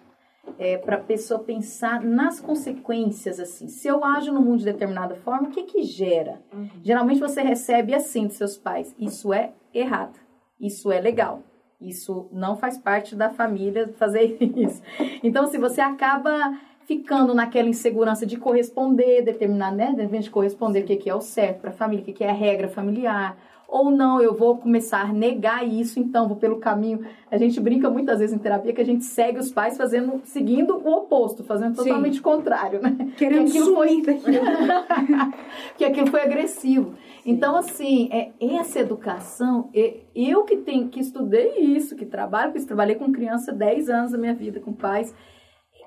é, 0.58 0.78
para 0.78 0.96
a 0.96 1.00
pessoa 1.00 1.40
pensar 1.40 2.02
nas 2.02 2.40
consequências, 2.40 3.40
assim. 3.40 3.68
Se 3.68 3.88
eu 3.88 4.04
ajo 4.04 4.32
no 4.32 4.42
mundo 4.42 4.60
de 4.60 4.66
determinada 4.66 5.16
forma, 5.16 5.48
o 5.48 5.52
que 5.52 5.64
que 5.64 5.84
gera? 5.84 6.42
Geralmente 6.84 7.20
você 7.20 7.42
recebe 7.42 7.94
assim 7.94 8.28
dos 8.28 8.38
seus 8.38 8.58
pais, 8.58 8.96
isso 9.00 9.34
é 9.34 9.54
errado, 9.74 10.20
isso 10.60 10.92
é 10.92 11.00
legal. 11.00 11.44
Isso 11.80 12.30
não 12.32 12.56
faz 12.56 12.78
parte 12.78 13.16
da 13.16 13.32
família 13.32 13.92
fazer 13.98 14.38
isso. 14.56 14.84
Então, 15.24 15.48
se 15.48 15.58
você 15.58 15.82
acaba 15.82 16.56
ficando 16.86 17.34
naquela 17.34 17.70
insegurança 17.70 18.26
de 18.26 18.38
corresponder, 18.38 19.24
determinar, 19.24 19.72
né? 19.72 19.94
De 19.96 20.02
repente 20.02 20.30
corresponder 20.30 20.84
o 20.84 20.86
que 20.86 20.96
que 20.96 21.10
é 21.10 21.16
o 21.16 21.22
certo 21.22 21.62
para 21.62 21.72
a 21.72 21.74
família, 21.74 22.04
o 22.04 22.06
que 22.06 22.14
que 22.14 22.24
é 22.24 22.30
a 22.30 22.34
regra 22.34 22.68
familiar. 22.68 23.36
Ou 23.74 23.90
não, 23.90 24.22
eu 24.22 24.36
vou 24.36 24.58
começar 24.58 25.00
a 25.10 25.14
negar 25.14 25.66
isso, 25.66 25.98
então 25.98 26.28
vou 26.28 26.36
pelo 26.36 26.58
caminho. 26.60 27.06
A 27.32 27.38
gente 27.38 27.58
brinca 27.58 27.90
muitas 27.90 28.20
vezes 28.20 28.36
em 28.36 28.38
terapia 28.38 28.74
que 28.74 28.82
a 28.82 28.86
gente 28.86 29.06
segue 29.06 29.40
os 29.40 29.50
pais 29.50 29.78
fazendo, 29.78 30.20
seguindo 30.26 30.76
o 30.76 30.92
oposto, 30.98 31.42
fazendo 31.46 31.78
Sim. 31.78 31.84
totalmente 31.86 32.20
o 32.20 32.22
contrário, 32.22 32.82
né? 32.82 32.98
Querendo 33.18 33.50
Que 33.50 33.58
aquilo 33.58 33.74
foi- 33.74 34.02
que 35.78 35.86
aquilo 35.86 36.08
foi 36.08 36.22
agressivo. 36.22 36.96
Então, 37.26 37.56
assim, 37.56 38.10
é, 38.12 38.32
essa 38.42 38.80
educação, 38.80 39.70
é- 39.74 40.02
eu 40.14 40.44
que 40.44 40.58
tenho, 40.58 40.90
que 40.90 41.00
estudei 41.00 41.60
isso, 41.60 41.96
que 41.96 42.06
trabalho 42.06 42.52
com 42.52 42.58
isso, 42.58 42.68
trabalhei 42.68 42.96
com 42.96 43.10
criança 43.12 43.54
10 43.54 43.90
anos 43.90 44.12
da 44.12 44.18
minha 44.18 44.34
vida, 44.34 44.60
com 44.60 44.74
pais, 44.74 45.16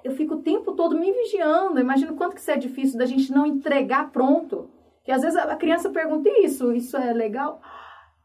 eu 0.03 0.13
fico 0.13 0.37
o 0.37 0.43
tempo 0.43 0.73
todo 0.73 0.99
me 0.99 1.13
vigiando. 1.13 1.79
Imagino 1.79 2.15
quanto 2.15 2.35
que 2.35 2.41
isso 2.41 2.51
é 2.51 2.57
difícil 2.57 2.99
da 2.99 3.05
gente 3.07 3.31
não 3.31 3.45
entregar 3.47 4.11
pronto. 4.11 4.71
Que 5.05 5.13
às 5.13 5.23
vezes 5.23 5.37
a 5.37 5.55
criança 5.55 5.91
pergunta 5.91 6.29
isso, 6.41 6.73
isso 6.73 6.97
é 6.97 7.13
legal? 7.13 7.61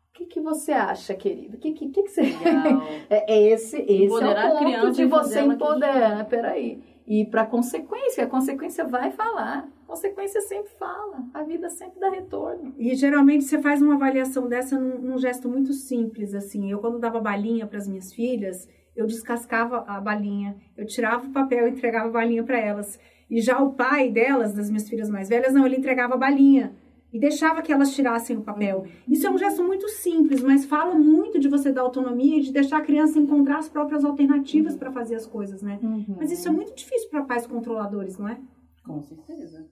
O 0.10 0.14
que, 0.14 0.26
que 0.26 0.40
você 0.40 0.72
acha, 0.72 1.14
querido? 1.14 1.58
O 1.58 1.60
que, 1.60 1.72
que, 1.74 1.90
que, 1.90 2.04
que 2.04 2.10
você... 2.10 2.22
Legal. 2.22 2.82
É, 3.10 3.34
é 3.34 3.42
esse, 3.52 3.78
esse 3.82 4.04
Empoderar 4.06 4.46
é 4.46 4.54
o 4.54 4.82
ponto 4.82 4.92
de 4.92 5.06
você 5.06 5.42
empoderar. 5.42 6.18
né? 6.18 6.24
Peraí. 6.24 6.82
E 7.06 7.26
para 7.26 7.46
consequência, 7.46 8.24
a 8.24 8.28
consequência 8.28 8.86
vai 8.86 9.12
falar. 9.12 9.68
A 9.84 9.88
consequência 9.88 10.40
sempre 10.42 10.72
fala. 10.78 11.24
A 11.34 11.44
vida 11.44 11.68
sempre 11.70 12.00
dá 12.00 12.10
retorno. 12.10 12.74
E 12.78 12.94
geralmente 12.96 13.46
você 13.46 13.60
faz 13.60 13.82
uma 13.82 13.96
avaliação 13.96 14.48
dessa 14.48 14.80
num, 14.80 15.00
num 15.00 15.18
gesto 15.18 15.50
muito 15.50 15.74
simples, 15.74 16.36
assim. 16.36 16.72
Eu, 16.72 16.80
quando 16.80 17.00
dava 17.00 17.20
balinha 17.20 17.66
para 17.66 17.80
as 17.80 17.88
minhas 17.88 18.14
filhas, 18.14 18.70
eu 18.96 19.08
descascava 19.08 19.84
a 19.88 20.00
balinha, 20.00 20.56
eu 20.78 20.86
tirava 20.86 21.26
o 21.26 21.32
papel 21.32 21.68
e 21.68 21.72
entregava 21.72 22.10
a 22.10 22.12
balinha 22.12 22.44
para 22.44 22.60
elas. 22.60 23.00
E 23.30 23.42
já 23.42 23.62
o 23.62 23.74
pai 23.74 24.10
delas, 24.10 24.54
das 24.54 24.70
minhas 24.70 24.90
filhas 24.90 25.10
mais 25.10 25.30
velhas, 25.30 25.54
não, 25.54 25.66
ele 25.66 25.78
entregava 25.78 26.16
a 26.16 26.18
balinha 26.18 26.74
e 27.12 27.20
deixava 27.20 27.62
que 27.62 27.72
elas 27.72 27.94
tirassem 27.94 28.38
o 28.38 28.42
papel. 28.42 28.86
Isso 29.08 29.26
é 29.26 29.30
um 29.30 29.38
gesto 29.38 29.64
muito 29.64 29.88
simples, 29.90 30.42
mas 30.42 30.66
fala 30.66 30.96
muito 30.96 31.40
de 31.40 31.48
você 31.48 31.72
dar 31.72 31.82
autonomia 31.82 32.38
e 32.38 32.42
de 32.42 32.52
deixar 32.52 32.78
a 32.78 32.82
criança 32.82 33.20
encontrar 33.20 33.58
as 33.58 33.70
próprias 33.70 34.06
alternativas 34.06 34.76
para 34.76 34.92
fazer 34.92 35.16
as 35.16 35.26
coisas, 35.26 35.62
né? 35.62 35.80
Mas 36.18 36.32
isso 36.32 36.48
é 36.48 36.52
muito 36.52 36.76
difícil 36.76 37.10
para 37.10 37.24
pais 37.24 37.48
controladores, 37.48 38.18
não 38.18 38.28
é? 38.28 38.40
Com 38.84 39.02
certeza. 39.02 39.66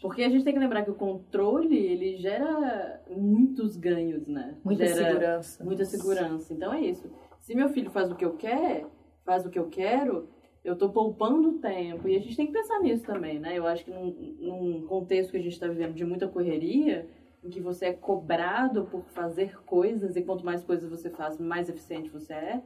Porque 0.00 0.22
a 0.22 0.28
gente 0.28 0.44
tem 0.44 0.52
que 0.52 0.58
lembrar 0.60 0.84
que 0.84 0.90
o 0.90 0.94
controle, 0.94 1.76
ele 1.76 2.16
gera 2.16 3.02
muitos 3.10 3.76
ganhos, 3.76 4.28
né? 4.28 4.56
Muita 4.64 4.86
gera 4.86 5.10
segurança. 5.10 5.64
Muita 5.64 5.84
segurança. 5.84 6.54
Então 6.54 6.72
é 6.72 6.80
isso. 6.80 7.10
Se 7.40 7.54
meu 7.54 7.68
filho 7.68 7.90
faz 7.90 8.10
o 8.10 8.14
que 8.14 8.24
eu 8.24 8.34
quero, 8.34 8.88
faz 9.24 9.44
o 9.44 9.50
que 9.50 9.58
eu 9.58 9.68
quero, 9.68 10.28
eu 10.64 10.76
tô 10.76 10.90
poupando 10.90 11.58
tempo. 11.58 12.08
E 12.08 12.16
a 12.16 12.20
gente 12.20 12.36
tem 12.36 12.46
que 12.46 12.52
pensar 12.52 12.80
nisso 12.80 13.04
também, 13.04 13.38
né? 13.38 13.56
Eu 13.58 13.66
acho 13.66 13.84
que 13.84 13.90
num, 13.90 14.10
num 14.40 14.86
contexto 14.86 15.30
que 15.30 15.36
a 15.36 15.42
gente 15.42 15.52
está 15.52 15.66
vivendo 15.68 15.94
de 15.94 16.04
muita 16.04 16.28
correria, 16.28 17.06
em 17.42 17.48
que 17.48 17.60
você 17.60 17.86
é 17.86 17.92
cobrado 17.92 18.84
por 18.86 19.02
fazer 19.10 19.58
coisas, 19.64 20.16
e 20.16 20.22
quanto 20.22 20.44
mais 20.44 20.62
coisas 20.64 20.90
você 20.90 21.08
faz, 21.10 21.38
mais 21.38 21.68
eficiente 21.68 22.10
você 22.10 22.32
é, 22.32 22.62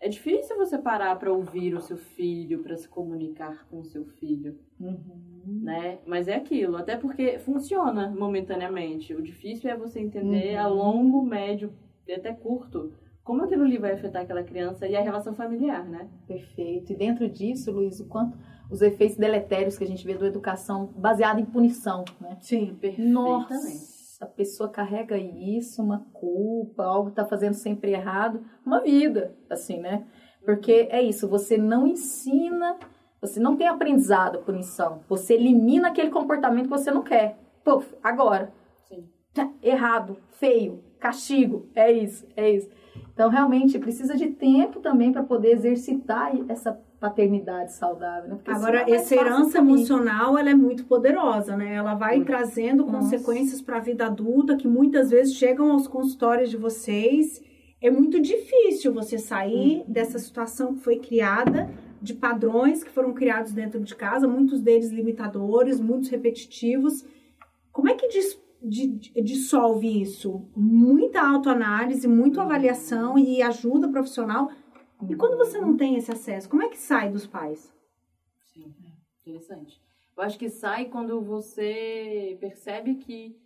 é 0.00 0.08
difícil 0.08 0.56
você 0.56 0.78
parar 0.78 1.16
para 1.18 1.32
ouvir 1.32 1.74
o 1.74 1.80
seu 1.80 1.96
filho, 1.96 2.62
para 2.62 2.76
se 2.76 2.88
comunicar 2.88 3.66
com 3.68 3.80
o 3.80 3.84
seu 3.84 4.04
filho 4.04 4.58
Uhum. 4.80 5.60
né? 5.62 5.98
Mas 6.06 6.28
é 6.28 6.36
aquilo, 6.36 6.76
até 6.76 6.96
porque 6.96 7.38
funciona 7.40 8.08
momentaneamente. 8.08 9.12
O 9.14 9.20
difícil 9.20 9.68
é 9.70 9.76
você 9.76 9.98
entender 10.00 10.54
Uhum. 10.54 10.60
a 10.60 10.66
longo, 10.68 11.22
médio 11.22 11.72
e 12.06 12.12
até 12.12 12.32
curto 12.32 12.92
como 13.28 13.44
aquilo 13.44 13.64
ali 13.64 13.76
vai 13.76 13.92
afetar 13.92 14.22
aquela 14.22 14.42
criança 14.42 14.88
e 14.88 14.96
a 14.96 15.02
relação 15.02 15.34
familiar, 15.34 15.84
né? 15.84 16.08
Perfeito. 16.26 16.94
E 16.94 16.96
dentro 16.96 17.28
disso, 17.28 17.70
Luiz, 17.70 18.00
o 18.00 18.06
quanto 18.06 18.38
os 18.70 18.80
efeitos 18.80 19.18
deletérios 19.18 19.76
que 19.76 19.84
a 19.84 19.86
gente 19.86 20.02
vê 20.06 20.14
da 20.14 20.24
educação 20.24 20.86
baseada 20.96 21.38
em 21.38 21.44
punição, 21.44 22.06
né? 22.18 22.38
Sim. 22.40 22.74
Perfeitamente. 22.80 23.12
Nossa, 23.12 24.24
a 24.24 24.26
pessoa 24.26 24.70
carrega 24.70 25.18
isso, 25.18 25.82
uma 25.82 26.06
culpa, 26.14 26.84
algo 26.84 27.10
tá 27.10 27.22
fazendo 27.26 27.52
sempre 27.52 27.92
errado, 27.92 28.42
uma 28.64 28.80
vida, 28.80 29.36
assim, 29.50 29.78
né? 29.78 30.06
Porque 30.42 30.88
é 30.90 31.02
isso, 31.02 31.28
você 31.28 31.58
não 31.58 31.86
ensina 31.86 32.78
Você 33.20 33.38
não 33.38 33.56
tem 33.56 33.68
aprendizado, 33.68 34.38
punição. 34.38 35.00
Você 35.06 35.34
elimina 35.34 35.88
aquele 35.88 36.08
comportamento 36.10 36.64
que 36.64 36.70
você 36.70 36.90
não 36.90 37.02
quer. 37.02 37.36
Puf, 37.62 37.94
agora. 38.02 38.50
Sim. 38.88 39.06
Tá, 39.34 39.50
Errado, 39.62 40.16
feio, 40.30 40.82
castigo. 40.98 41.66
É 41.74 41.90
isso, 41.90 42.26
é 42.36 42.50
isso. 42.52 42.68
Então, 43.14 43.28
realmente, 43.30 43.78
precisa 43.78 44.16
de 44.16 44.28
tempo 44.28 44.80
também 44.80 45.12
para 45.12 45.22
poder 45.22 45.52
exercitar 45.52 46.32
essa 46.48 46.78
paternidade 47.00 47.72
saudável. 47.72 48.30
Né? 48.30 48.38
Agora, 48.46 48.82
é 48.88 48.92
essa 48.92 49.14
herança 49.14 49.58
emocional, 49.58 50.36
ela 50.36 50.50
é 50.50 50.54
muito 50.54 50.84
poderosa, 50.84 51.56
né? 51.56 51.74
Ela 51.74 51.94
vai 51.94 52.16
Muito. 52.16 52.26
trazendo 52.26 52.84
Nossa. 52.84 52.98
consequências 53.16 53.60
para 53.62 53.76
a 53.76 53.80
vida 53.80 54.06
adulta 54.06 54.56
que 54.56 54.66
muitas 54.66 55.10
vezes 55.10 55.34
chegam 55.34 55.70
aos 55.72 55.86
consultórios 55.86 56.50
de 56.50 56.56
vocês. 56.56 57.40
É 57.80 57.88
muito 57.90 58.20
difícil 58.20 58.92
você 58.92 59.16
sair 59.18 59.84
dessa 59.86 60.18
situação 60.18 60.74
que 60.74 60.80
foi 60.80 60.96
criada, 60.98 61.70
de 62.02 62.14
padrões 62.14 62.82
que 62.82 62.90
foram 62.90 63.12
criados 63.12 63.52
dentro 63.52 63.80
de 63.80 63.94
casa, 63.94 64.26
muitos 64.26 64.60
deles 64.60 64.90
limitadores, 64.90 65.80
muitos 65.80 66.08
repetitivos. 66.08 67.04
Como 67.72 67.88
é 67.88 67.94
que 67.94 68.08
dis- 68.08 68.36
di- 68.36 68.36
di- 68.36 68.47
dissolve 68.62 70.00
isso? 70.02 70.48
Muita 70.56 71.20
autoanálise, 71.20 72.08
muita 72.08 72.42
avaliação 72.42 73.18
e 73.18 73.42
ajuda 73.42 73.88
profissional. 73.88 74.50
E 75.08 75.14
quando 75.14 75.36
você 75.36 75.60
não 75.60 75.76
tem 75.76 75.96
esse 75.96 76.10
acesso, 76.10 76.48
como 76.48 76.62
é 76.62 76.68
que 76.68 76.78
sai 76.78 77.10
dos 77.10 77.26
pais? 77.26 77.72
Sim, 78.52 78.74
é 78.84 79.30
interessante. 79.30 79.80
Eu 80.16 80.22
acho 80.24 80.38
que 80.38 80.50
sai 80.50 80.86
quando 80.86 81.20
você 81.20 82.36
percebe 82.40 82.96
que. 82.96 83.36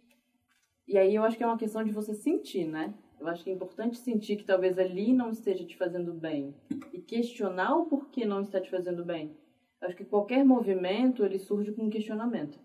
E 0.89 0.97
aí 0.97 1.15
eu 1.15 1.23
acho 1.23 1.37
que 1.37 1.43
é 1.43 1.47
uma 1.47 1.59
questão 1.59 1.85
de 1.85 1.93
você 1.93 2.15
sentir, 2.15 2.67
né? 2.67 2.95
Eu 3.21 3.29
acho 3.29 3.45
que 3.45 3.51
é 3.51 3.53
importante 3.53 3.99
sentir 3.99 4.37
que 4.37 4.45
talvez 4.45 4.79
ali 4.79 5.13
não 5.13 5.31
esteja 5.31 5.65
te 5.65 5.77
fazendo 5.77 6.13
bem. 6.13 6.57
E 6.93 7.01
questionar 7.01 7.77
o 7.77 7.87
porquê 7.87 8.25
não 8.25 8.41
está 8.41 8.61
te 8.61 8.71
fazendo 8.71 9.05
bem. 9.05 9.37
Eu 9.81 9.89
acho 9.89 9.97
que 9.97 10.05
qualquer 10.05 10.45
movimento, 10.45 11.25
ele 11.25 11.39
surge 11.39 11.73
com 11.73 11.85
um 11.85 11.91
questionamento. 11.91 12.59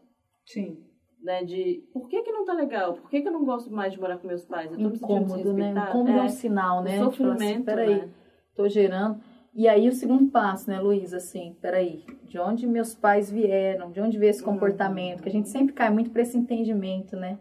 Sim. 0.46 0.87
Né? 1.28 1.44
De 1.44 1.84
por 1.92 2.08
que 2.08 2.22
que 2.22 2.32
não 2.32 2.46
tá 2.46 2.54
legal? 2.54 2.94
Por 2.94 3.10
que 3.10 3.22
que 3.22 3.28
eu 3.28 3.34
não 3.34 3.44
gosto 3.44 3.70
mais 3.70 3.92
de 3.92 4.00
morar 4.00 4.18
com 4.18 4.26
meus 4.28 4.46
pais? 4.46 4.72
Eu 4.72 4.78
tô 4.78 4.90
me 4.90 4.96
Incômodo, 4.96 5.28
né? 5.36 5.44
desrespeitada. 5.44 5.90
Incômodo 5.90 6.18
é 6.18 6.22
um 6.22 6.26
É, 6.26 6.30
sinal, 6.30 6.82
né? 6.82 6.92
falar 6.92 7.10
assim, 7.10 7.18
sofrimento, 7.26 7.66
peraí, 7.66 7.96
né? 8.02 8.10
tô 8.56 8.70
gerando. 8.70 9.20
E 9.54 9.68
aí 9.68 9.90
o 9.90 9.92
segundo 9.92 10.32
passo, 10.32 10.70
né, 10.70 10.80
Luísa, 10.80 11.18
assim, 11.18 11.58
peraí, 11.62 12.06
de 12.24 12.40
onde 12.40 12.66
meus 12.66 12.96
pais 12.96 13.30
vieram, 13.30 13.92
de 13.92 14.00
onde 14.00 14.18
veio 14.18 14.30
esse 14.30 14.42
Uhum. 14.42 14.54
comportamento, 14.54 15.22
que 15.22 15.28
a 15.28 15.32
gente 15.32 15.50
sempre 15.50 15.74
cai 15.74 15.90
muito 15.90 16.12
para 16.12 16.22
esse 16.22 16.38
entendimento, 16.38 17.18
né? 17.18 17.38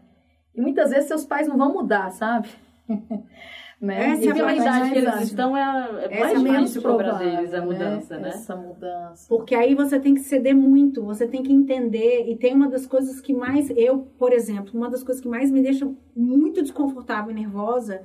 E 0.53 0.59
muitas 0.59 0.89
vezes 0.89 1.07
seus 1.07 1.25
pais 1.25 1.47
não 1.47 1.57
vão 1.57 1.71
mudar, 1.71 2.11
sabe? 2.11 2.49
né? 3.79 4.11
Essa 4.11 4.23
E 4.23 4.27
é 4.27 4.31
a 4.31 4.33
pela 4.33 4.47
mais 4.47 4.61
idade 4.61 4.91
que 4.91 4.97
eles 4.97 5.21
estão, 5.21 5.55
é, 5.55 6.07
é 6.09 6.19
mais 6.19 6.33
é 6.33 6.43
difícil 6.43 6.81
cobrar 6.81 7.09
provável, 7.09 7.37
deles 7.37 7.53
a 7.53 7.61
mudança, 7.61 8.17
né? 8.17 8.29
Essa 8.29 8.55
mudança. 8.55 9.27
Porque 9.29 9.53
aí 9.53 9.75
você 9.75 9.99
tem 9.99 10.15
que 10.15 10.21
ceder 10.21 10.55
muito, 10.55 11.03
você 11.03 11.27
tem 11.27 11.43
que 11.43 11.53
entender. 11.53 12.27
E 12.27 12.35
tem 12.35 12.53
uma 12.53 12.67
das 12.67 12.87
coisas 12.87 13.21
que 13.21 13.33
mais. 13.33 13.69
Eu, 13.75 13.99
por 14.17 14.33
exemplo, 14.33 14.71
uma 14.73 14.89
das 14.89 15.03
coisas 15.03 15.21
que 15.21 15.29
mais 15.29 15.51
me 15.51 15.61
deixa 15.61 15.89
muito 16.15 16.61
desconfortável 16.61 17.31
e 17.31 17.35
nervosa 17.35 18.01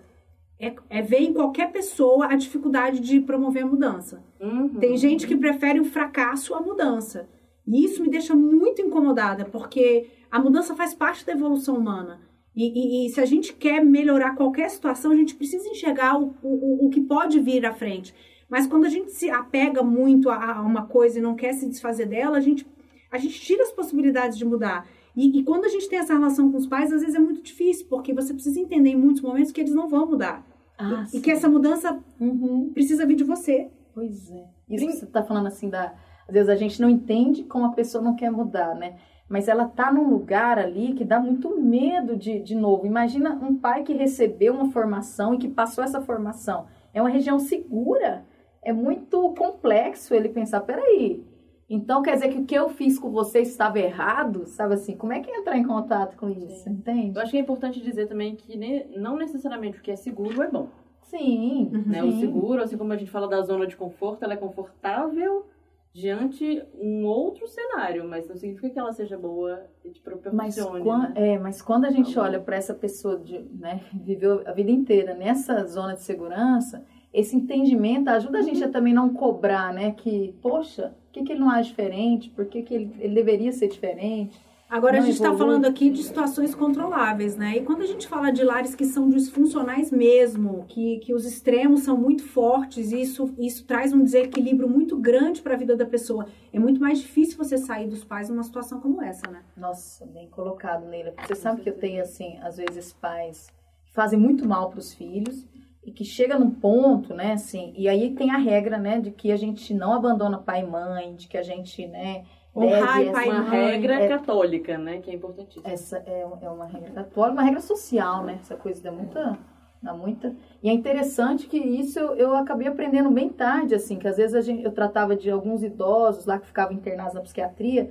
é, 0.60 0.74
é 0.90 1.02
ver 1.02 1.22
em 1.22 1.32
qualquer 1.32 1.72
pessoa 1.72 2.26
a 2.26 2.36
dificuldade 2.36 3.00
de 3.00 3.20
promover 3.20 3.64
a 3.64 3.66
mudança. 3.66 4.22
Uhum. 4.40 4.68
Tem 4.68 4.96
gente 4.96 5.26
que 5.26 5.36
prefere 5.36 5.80
o 5.80 5.84
fracasso 5.84 6.54
à 6.54 6.60
mudança. 6.60 7.28
E 7.66 7.84
isso 7.84 8.02
me 8.02 8.10
deixa 8.10 8.34
muito 8.34 8.82
incomodada, 8.82 9.44
porque 9.44 10.08
a 10.30 10.38
mudança 10.38 10.74
faz 10.74 10.94
parte 10.94 11.24
da 11.24 11.32
evolução 11.32 11.76
humana. 11.76 12.20
E, 12.54 13.04
e- 13.04 13.06
e 13.06 13.10
se 13.10 13.20
a 13.20 13.24
gente 13.24 13.52
quer 13.54 13.84
melhorar 13.84 14.34
qualquer 14.36 14.68
situação, 14.70 15.10
a 15.12 15.16
gente 15.16 15.34
precisa 15.34 15.66
enxergar 15.68 16.20
o, 16.20 16.34
o, 16.42 16.86
o 16.86 16.90
que 16.90 17.00
pode 17.00 17.40
vir 17.40 17.64
à 17.64 17.72
frente. 17.72 18.14
Mas 18.48 18.66
quando 18.66 18.84
a 18.84 18.88
gente 18.90 19.10
se 19.12 19.30
apega 19.30 19.82
muito 19.82 20.28
a, 20.28 20.56
a 20.58 20.60
uma 20.60 20.86
coisa 20.86 21.18
e 21.18 21.22
não 21.22 21.34
quer 21.34 21.54
se 21.54 21.66
desfazer 21.68 22.06
dela, 22.06 22.36
a 22.36 22.40
gente, 22.40 22.66
a 23.10 23.16
gente 23.16 23.40
tira 23.40 23.62
as 23.62 23.72
possibilidades 23.72 24.36
de 24.36 24.44
mudar. 24.44 24.86
E, 25.16 25.38
e 25.38 25.42
quando 25.44 25.64
a 25.64 25.68
gente 25.68 25.88
tem 25.88 25.98
essa 25.98 26.12
relação 26.12 26.50
com 26.52 26.58
os 26.58 26.66
pais, 26.66 26.92
às 26.92 27.00
vezes 27.00 27.14
é 27.14 27.18
muito 27.18 27.42
difícil, 27.42 27.86
porque 27.88 28.12
você 28.12 28.34
precisa 28.34 28.60
entender 28.60 28.90
em 28.90 28.96
muitos 28.96 29.22
momentos 29.22 29.50
que 29.52 29.60
eles 29.60 29.74
não 29.74 29.88
vão 29.88 30.06
mudar. 30.06 30.46
Ah, 30.78 31.04
e 31.04 31.10
sim. 31.10 31.20
que 31.22 31.30
essa 31.30 31.48
mudança 31.48 31.98
Uhum. 32.20 32.70
precisa 32.74 33.06
vir 33.06 33.16
de 33.16 33.24
você. 33.24 33.70
Pois 33.94 34.30
é. 34.30 34.44
Isso 34.70 34.86
que 34.86 34.92
você 34.92 35.06
tá 35.06 35.22
falando 35.22 35.46
assim 35.46 35.68
da. 35.68 35.94
Às 36.26 36.32
vezes 36.34 36.48
a 36.48 36.56
gente 36.56 36.80
não 36.80 36.88
entende 36.88 37.44
como 37.44 37.66
a 37.66 37.72
pessoa 37.72 38.02
não 38.02 38.16
quer 38.16 38.30
mudar, 38.30 38.74
né? 38.74 38.96
Mas 39.32 39.48
ela 39.48 39.64
tá 39.66 39.90
num 39.90 40.10
lugar 40.10 40.58
ali 40.58 40.92
que 40.92 41.06
dá 41.06 41.18
muito 41.18 41.58
medo 41.58 42.14
de, 42.14 42.38
de 42.38 42.54
novo. 42.54 42.84
Imagina 42.84 43.32
um 43.32 43.54
pai 43.56 43.82
que 43.82 43.94
recebeu 43.94 44.52
uma 44.52 44.70
formação 44.70 45.32
e 45.32 45.38
que 45.38 45.48
passou 45.48 45.82
essa 45.82 46.02
formação. 46.02 46.66
É 46.92 47.00
uma 47.00 47.08
região 47.08 47.38
segura. 47.38 48.26
É 48.62 48.74
muito 48.74 49.30
complexo 49.30 50.14
ele 50.14 50.28
pensar, 50.28 50.60
peraí. 50.60 51.24
Então 51.66 52.02
quer 52.02 52.12
dizer 52.12 52.28
que 52.28 52.40
o 52.40 52.44
que 52.44 52.54
eu 52.54 52.68
fiz 52.68 52.98
com 52.98 53.10
você 53.10 53.40
estava 53.40 53.80
errado? 53.80 54.44
Sabe 54.44 54.74
assim, 54.74 54.94
como 54.98 55.14
é 55.14 55.20
que 55.20 55.30
entrar 55.30 55.56
em 55.56 55.64
contato 55.64 56.14
com 56.18 56.28
isso? 56.28 56.68
Entende? 56.68 57.16
Eu 57.16 57.22
acho 57.22 57.30
que 57.30 57.38
é 57.38 57.40
importante 57.40 57.80
dizer 57.80 58.08
também 58.08 58.36
que 58.36 58.54
ne- 58.54 58.84
não 58.98 59.16
necessariamente 59.16 59.78
o 59.78 59.82
que 59.82 59.92
é 59.92 59.96
seguro 59.96 60.42
é 60.42 60.48
bom. 60.50 60.68
Sim. 61.04 61.70
Né? 61.86 62.04
O 62.04 62.10
sim. 62.12 62.20
seguro, 62.20 62.62
assim 62.62 62.76
como 62.76 62.92
a 62.92 62.98
gente 62.98 63.10
fala 63.10 63.26
da 63.26 63.40
zona 63.40 63.66
de 63.66 63.78
conforto, 63.78 64.24
ela 64.24 64.34
é 64.34 64.36
confortável 64.36 65.46
diante 65.92 66.62
um 66.74 67.04
outro 67.04 67.46
cenário, 67.46 68.08
mas 68.08 68.28
não 68.28 68.36
significa 68.36 68.70
que 68.70 68.78
ela 68.78 68.92
seja 68.92 69.18
boa 69.18 69.62
e 69.84 69.90
te 69.90 70.00
Mas, 70.32 70.54
proporcione. 70.54 70.82
quan- 70.82 71.08
né? 71.10 71.12
é, 71.34 71.38
mas 71.38 71.60
quando 71.60 71.84
a 71.84 71.90
gente 71.90 72.18
olha 72.18 72.40
para 72.40 72.56
essa 72.56 72.72
pessoa 72.74 73.18
de, 73.18 73.38
né, 73.38 73.80
viveu 73.92 74.42
a 74.46 74.52
vida 74.52 74.70
inteira 74.70 75.14
nessa 75.14 75.64
zona 75.66 75.94
de 75.94 76.00
segurança, 76.02 76.84
esse 77.12 77.36
entendimento 77.36 78.08
ajuda 78.08 78.38
a 78.38 78.42
gente 78.42 78.64
a 78.64 78.70
também 78.70 78.94
não 78.94 79.12
cobrar, 79.12 79.72
né? 79.74 79.90
Que, 79.92 80.34
poxa, 80.40 80.94
por 81.04 81.12
que, 81.12 81.24
que 81.24 81.32
ele 81.32 81.40
não 81.40 81.50
age 81.50 81.68
diferente? 81.68 82.30
Por 82.30 82.46
que, 82.46 82.62
que 82.62 82.72
ele, 82.74 82.96
ele 82.98 83.14
deveria 83.14 83.52
ser 83.52 83.68
diferente? 83.68 84.40
Agora, 84.72 84.94
Não 84.94 85.02
a 85.02 85.06
gente 85.06 85.16
está 85.16 85.36
falando 85.36 85.66
aqui 85.66 85.90
de 85.90 86.02
situações 86.02 86.54
controláveis, 86.54 87.36
né? 87.36 87.58
E 87.58 87.62
quando 87.62 87.82
a 87.82 87.86
gente 87.86 88.08
fala 88.08 88.32
de 88.32 88.42
lares 88.42 88.74
que 88.74 88.86
são 88.86 89.10
disfuncionais 89.10 89.90
mesmo, 89.90 90.64
que, 90.66 90.96
que 91.00 91.12
os 91.12 91.26
extremos 91.26 91.82
são 91.82 91.94
muito 91.94 92.24
fortes, 92.24 92.90
e 92.90 93.02
isso, 93.02 93.34
isso 93.38 93.66
traz 93.66 93.92
um 93.92 94.02
desequilíbrio 94.02 94.66
muito 94.66 94.96
grande 94.96 95.42
para 95.42 95.52
a 95.52 95.58
vida 95.58 95.76
da 95.76 95.84
pessoa. 95.84 96.26
É 96.50 96.58
muito 96.58 96.80
mais 96.80 97.00
difícil 97.00 97.36
você 97.36 97.58
sair 97.58 97.86
dos 97.86 98.02
pais 98.02 98.30
numa 98.30 98.42
situação 98.42 98.80
como 98.80 99.02
essa, 99.02 99.30
né? 99.30 99.42
Nossa, 99.54 100.06
bem 100.06 100.26
colocado, 100.30 100.88
Neila. 100.88 101.12
Você 101.22 101.34
sabe 101.34 101.60
que 101.60 101.68
eu 101.68 101.76
tenho, 101.76 102.00
assim, 102.00 102.38
às 102.40 102.56
vezes 102.56 102.94
pais 102.94 103.52
que 103.84 103.92
fazem 103.92 104.18
muito 104.18 104.48
mal 104.48 104.70
para 104.70 104.78
os 104.78 104.94
filhos 104.94 105.46
e 105.84 105.92
que 105.92 106.02
chega 106.02 106.38
num 106.38 106.50
ponto, 106.50 107.12
né, 107.12 107.32
assim, 107.32 107.74
e 107.76 107.88
aí 107.88 108.14
tem 108.14 108.30
a 108.30 108.38
regra, 108.38 108.78
né, 108.78 109.00
de 109.00 109.10
que 109.10 109.32
a 109.32 109.36
gente 109.36 109.74
não 109.74 109.92
abandona 109.92 110.38
pai 110.38 110.62
e 110.62 110.66
mãe, 110.66 111.14
de 111.14 111.28
que 111.28 111.36
a 111.36 111.42
gente, 111.42 111.86
né, 111.88 112.24
Honrar 112.54 112.86
pai 112.86 113.04
e 113.04 113.08
essa- 113.08 113.30
Uma 113.30 113.42
regra 113.50 113.94
é- 113.94 114.08
católica, 114.08 114.76
né? 114.78 114.98
Que 115.00 115.10
é 115.10 115.14
importantíssima. 115.14 115.68
Essa 115.72 115.98
é, 116.06 116.26
é 116.42 116.48
uma 116.50 116.66
regra 116.66 116.90
católica, 116.90 117.32
uma 117.32 117.42
regra 117.42 117.60
social, 117.60 118.24
né? 118.24 118.38
Essa 118.40 118.56
coisa 118.56 118.82
dá 118.82 118.92
muita, 118.92 119.38
dá 119.82 119.94
muita. 119.94 120.36
E 120.62 120.68
é 120.68 120.72
interessante 120.72 121.46
que 121.46 121.56
isso 121.56 121.98
eu, 121.98 122.14
eu 122.14 122.36
acabei 122.36 122.68
aprendendo 122.68 123.10
bem 123.10 123.28
tarde, 123.30 123.74
assim, 123.74 123.96
que 123.98 124.06
às 124.06 124.16
vezes 124.16 124.34
a 124.34 124.40
gente, 124.42 124.62
eu 124.62 124.70
tratava 124.72 125.16
de 125.16 125.30
alguns 125.30 125.62
idosos 125.62 126.26
lá 126.26 126.38
que 126.38 126.46
ficavam 126.46 126.74
internados 126.74 127.14
na 127.14 127.20
psiquiatria, 127.22 127.90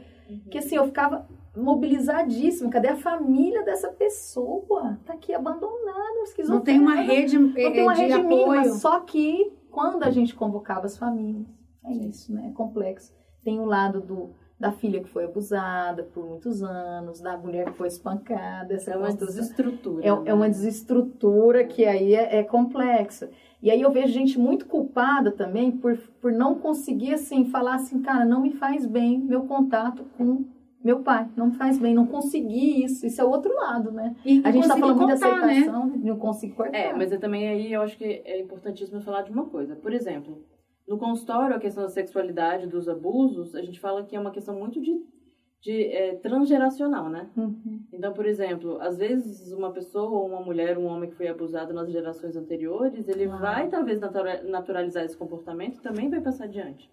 que 0.50 0.60
assim, 0.60 0.76
eu 0.76 0.86
ficava 0.86 1.28
mobilizadíssima. 1.58 2.70
Cadê 2.70 2.90
a 2.90 2.96
família 2.96 3.64
dessa 3.64 3.90
pessoa? 3.90 5.00
Tá 5.06 5.14
aqui 5.14 5.34
abandonada, 5.34 6.20
esquizofrênica. 6.24 6.54
Não 6.54 6.62
tem 6.62 6.80
uma 6.80 6.96
rede, 6.96 7.38
Não 7.38 7.52
tem 7.54 7.82
uma 7.84 7.94
de 7.96 8.02
rede 8.02 8.22
mínima, 8.24 8.60
apoio. 8.60 8.74
só 8.76 9.00
que 9.02 9.52
quando 9.70 10.04
a 10.04 10.10
gente 10.12 10.36
convocava 10.36 10.86
as 10.86 10.98
famílias, 10.98 11.46
é 11.84 11.92
isso, 11.94 12.32
né? 12.34 12.48
É 12.50 12.54
complexo. 12.54 13.12
Tem 13.44 13.60
o 13.60 13.66
lado 13.66 14.00
do, 14.02 14.30
da 14.62 14.72
filha 14.72 15.02
que 15.02 15.10
foi 15.10 15.26
abusada 15.26 16.04
por 16.04 16.24
muitos 16.24 16.62
anos, 16.62 17.20
da 17.20 17.36
mulher 17.36 17.66
que 17.66 17.78
foi 17.78 17.88
espancada, 17.88 18.76
essa 18.76 18.92
É 18.92 18.96
uma 18.96 19.12
desestrutura. 19.12 20.06
É, 20.06 20.12
né? 20.12 20.22
é 20.26 20.34
uma 20.36 20.48
desestrutura 20.48 21.64
que 21.64 21.84
aí 21.84 22.14
é, 22.14 22.38
é 22.38 22.44
complexa. 22.44 23.32
E 23.60 23.72
aí 23.72 23.82
eu 23.82 23.92
vejo 23.92 24.14
gente 24.14 24.38
muito 24.40 24.68
culpada 24.68 25.32
também 25.32 25.72
por, 25.72 25.98
por 26.22 26.32
não 26.32 26.54
conseguir, 26.56 27.16
assim, 27.16 27.46
falar 27.46 27.76
assim, 27.76 28.04
cara, 28.04 28.24
não 28.24 28.42
me 28.42 28.52
faz 28.52 28.86
bem 28.86 29.18
meu 29.18 29.48
contato 29.48 30.06
com 30.16 30.46
meu 30.84 31.00
pai, 31.00 31.28
não 31.36 31.48
me 31.48 31.54
faz 31.54 31.80
bem, 31.80 31.96
não 31.96 32.06
consegui 32.06 32.84
isso. 32.84 33.06
Isso 33.06 33.20
é 33.20 33.24
o 33.24 33.30
outro 33.30 33.54
lado, 33.56 33.92
né? 33.92 34.16
E, 34.24 34.42
A 34.44 34.52
gente 34.52 34.68
tá 34.68 34.78
falando 34.78 34.98
muito 34.98 35.16
de 35.16 35.22
né? 35.22 35.28
aceitação, 35.28 35.88
não 35.88 36.18
consigo 36.18 36.56
cortar. 36.56 36.78
É, 36.78 36.94
mas 36.94 37.12
eu 37.12 37.20
também 37.20 37.48
aí 37.48 37.74
eu 37.74 37.82
acho 37.82 37.98
que 37.98 38.04
é 38.04 38.40
importantíssimo 38.40 39.02
falar 39.02 39.24
de 39.24 39.32
uma 39.32 39.46
coisa. 39.46 39.76
Por 39.76 39.92
exemplo, 39.92 40.44
no 40.92 40.98
consultório, 40.98 41.56
a 41.56 41.60
questão 41.60 41.84
da 41.84 41.90
sexualidade, 41.90 42.68
dos 42.68 42.90
abusos, 42.90 43.56
a 43.56 43.62
gente 43.62 43.80
fala 43.80 44.04
que 44.04 44.14
é 44.14 44.20
uma 44.20 44.30
questão 44.32 44.54
muito 44.60 44.82
de, 44.82 45.02
de 45.62 45.84
é, 45.86 46.16
transgeracional, 46.16 47.08
né? 47.10 47.30
Uhum. 47.38 47.80
Então, 47.94 48.12
por 48.12 48.26
exemplo, 48.26 48.78
às 48.82 48.98
vezes 48.98 49.54
uma 49.54 49.72
pessoa, 49.72 50.10
ou 50.12 50.28
uma 50.28 50.42
mulher, 50.42 50.78
um 50.78 50.86
homem 50.88 51.10
que 51.10 51.16
foi 51.16 51.30
abusado 51.30 51.74
nas 51.74 51.90
gerações 51.90 52.36
anteriores, 52.36 53.08
ele 53.08 53.24
Ah. 53.26 53.38
vai 53.38 53.70
talvez 53.70 54.02
natura- 54.02 54.44
naturalizar 54.44 55.06
esse 55.06 55.16
comportamento 55.16 55.78
e 55.78 55.82
também 55.82 56.10
vai 56.10 56.20
passar 56.20 56.44
adiante. 56.44 56.92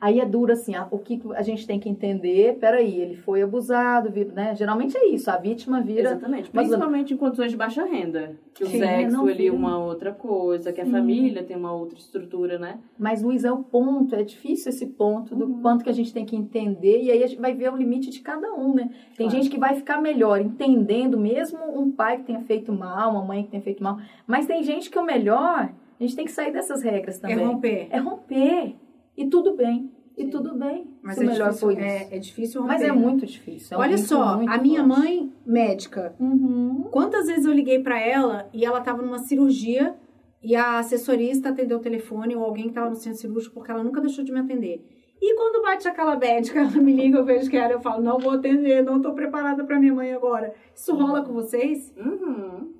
Aí 0.00 0.20
é 0.20 0.24
duro 0.24 0.52
assim, 0.52 0.76
a- 0.76 0.86
o 0.92 0.98
que 0.98 1.20
a 1.34 1.42
gente 1.42 1.66
tem 1.66 1.80
que 1.80 1.88
entender, 1.88 2.56
peraí, 2.60 3.00
ele 3.00 3.16
foi 3.16 3.42
abusado, 3.42 4.08
né? 4.32 4.54
Geralmente 4.54 4.96
é 4.96 5.08
isso, 5.08 5.28
a 5.28 5.36
vítima 5.36 5.80
vira. 5.80 6.02
Exatamente. 6.02 6.50
Mas- 6.52 6.68
Principalmente 6.68 7.12
em 7.14 7.16
condições 7.16 7.50
de 7.50 7.56
baixa 7.56 7.84
renda. 7.84 8.36
Que 8.54 8.62
o 8.62 8.68
Sim, 8.68 8.78
sexo 8.78 9.26
ali 9.26 9.48
é 9.48 9.52
uma 9.52 9.76
outra 9.76 10.12
coisa, 10.12 10.72
que 10.72 10.80
a 10.80 10.84
Sim. 10.84 10.92
família 10.92 11.42
tem 11.42 11.56
uma 11.56 11.72
outra 11.72 11.98
estrutura, 11.98 12.60
né? 12.60 12.78
Mas, 12.96 13.22
Luiz, 13.22 13.44
é 13.44 13.50
o 13.50 13.58
ponto, 13.58 14.14
é 14.14 14.22
difícil 14.22 14.68
esse 14.70 14.86
ponto 14.86 15.34
do 15.34 15.46
Uhum. 15.46 15.62
quanto 15.62 15.82
que 15.82 15.90
a 15.90 15.94
gente 15.94 16.12
tem 16.14 16.24
que 16.24 16.36
entender, 16.36 17.02
e 17.02 17.10
aí 17.10 17.22
a 17.24 17.26
gente 17.26 17.40
vai 17.40 17.52
ver 17.52 17.72
o 17.72 17.76
limite 17.76 18.08
de 18.08 18.20
cada 18.20 18.54
um, 18.54 18.74
né? 18.74 18.90
Tem 19.16 19.26
Claro. 19.26 19.30
gente 19.30 19.50
que 19.50 19.58
vai 19.58 19.74
ficar 19.74 20.00
melhor 20.00 20.40
entendendo, 20.40 21.18
mesmo 21.18 21.58
um 21.76 21.90
pai 21.90 22.18
que 22.18 22.24
tenha 22.24 22.40
feito 22.42 22.72
mal, 22.72 23.10
uma 23.10 23.24
mãe 23.24 23.42
que 23.42 23.50
tenha 23.50 23.62
feito 23.64 23.82
mal, 23.82 23.98
mas 24.28 24.46
tem 24.46 24.62
gente 24.62 24.90
que 24.90 24.98
o 24.98 25.04
melhor, 25.04 25.68
a 25.98 26.02
gente 26.04 26.14
tem 26.14 26.24
que 26.24 26.30
sair 26.30 26.52
dessas 26.52 26.82
regras 26.84 27.18
É 27.18 27.20
também. 27.28 27.44
romper. 27.44 27.88
É 27.90 27.98
romper. 27.98 28.76
E 29.18 29.28
tudo 29.28 29.54
bem. 29.56 29.90
E 30.16 30.24
Sim. 30.24 30.30
tudo 30.30 30.54
bem. 30.56 30.90
Mas 31.02 31.14
se 31.16 31.22
é 31.22 31.26
o 31.26 31.30
melhor 31.30 31.48
difícil, 31.50 31.66
foi 31.68 31.74
isso. 31.74 31.82
é, 31.84 32.08
é 32.16 32.18
difícil 32.18 32.60
romper. 32.62 32.72
Mas 32.74 32.82
é 32.82 32.92
muito 32.92 33.26
difícil. 33.26 33.76
é 33.76 33.80
Olha 33.80 33.96
muito, 33.96 34.06
só, 34.08 34.36
muito 34.36 34.50
a 34.50 34.58
minha 34.58 34.84
forte. 34.84 35.00
mãe, 35.00 35.32
médica, 35.46 36.14
Uhum. 36.18 36.88
quantas 36.90 37.26
vezes 37.26 37.44
eu 37.44 37.52
liguei 37.52 37.80
pra 37.80 38.00
ela 38.00 38.48
e 38.52 38.64
ela 38.64 38.80
tava 38.80 39.00
numa 39.02 39.18
cirurgia 39.18 39.94
e 40.42 40.56
a 40.56 40.78
assessorista 40.78 41.50
atendeu 41.50 41.78
o 41.78 41.80
telefone 41.80 42.34
ou 42.34 42.42
alguém 42.44 42.68
que 42.68 42.74
tava 42.74 42.90
no 42.90 42.96
centro 42.96 43.18
cirúrgico 43.20 43.54
porque 43.54 43.70
ela 43.70 43.84
nunca 43.84 44.00
deixou 44.00 44.24
de 44.24 44.32
me 44.32 44.40
atender. 44.40 44.84
E 45.20 45.34
quando 45.36 45.62
bate 45.62 45.86
aquela 45.88 46.16
médica, 46.16 46.60
ela 46.60 46.70
me 46.70 46.92
liga, 46.92 47.18
eu 47.18 47.24
vejo 47.24 47.48
que 47.50 47.56
era, 47.56 47.72
eu 47.74 47.80
falo, 47.80 48.02
não 48.02 48.18
vou 48.18 48.32
atender, 48.32 48.84
não 48.84 49.00
tô 49.00 49.12
preparada 49.14 49.64
pra 49.64 49.78
minha 49.78 49.92
mãe 49.94 50.12
agora. 50.12 50.52
Isso 50.74 50.94
rola 50.96 51.22
com 51.22 51.32
vocês? 51.32 51.92
Uhum. 51.96 52.72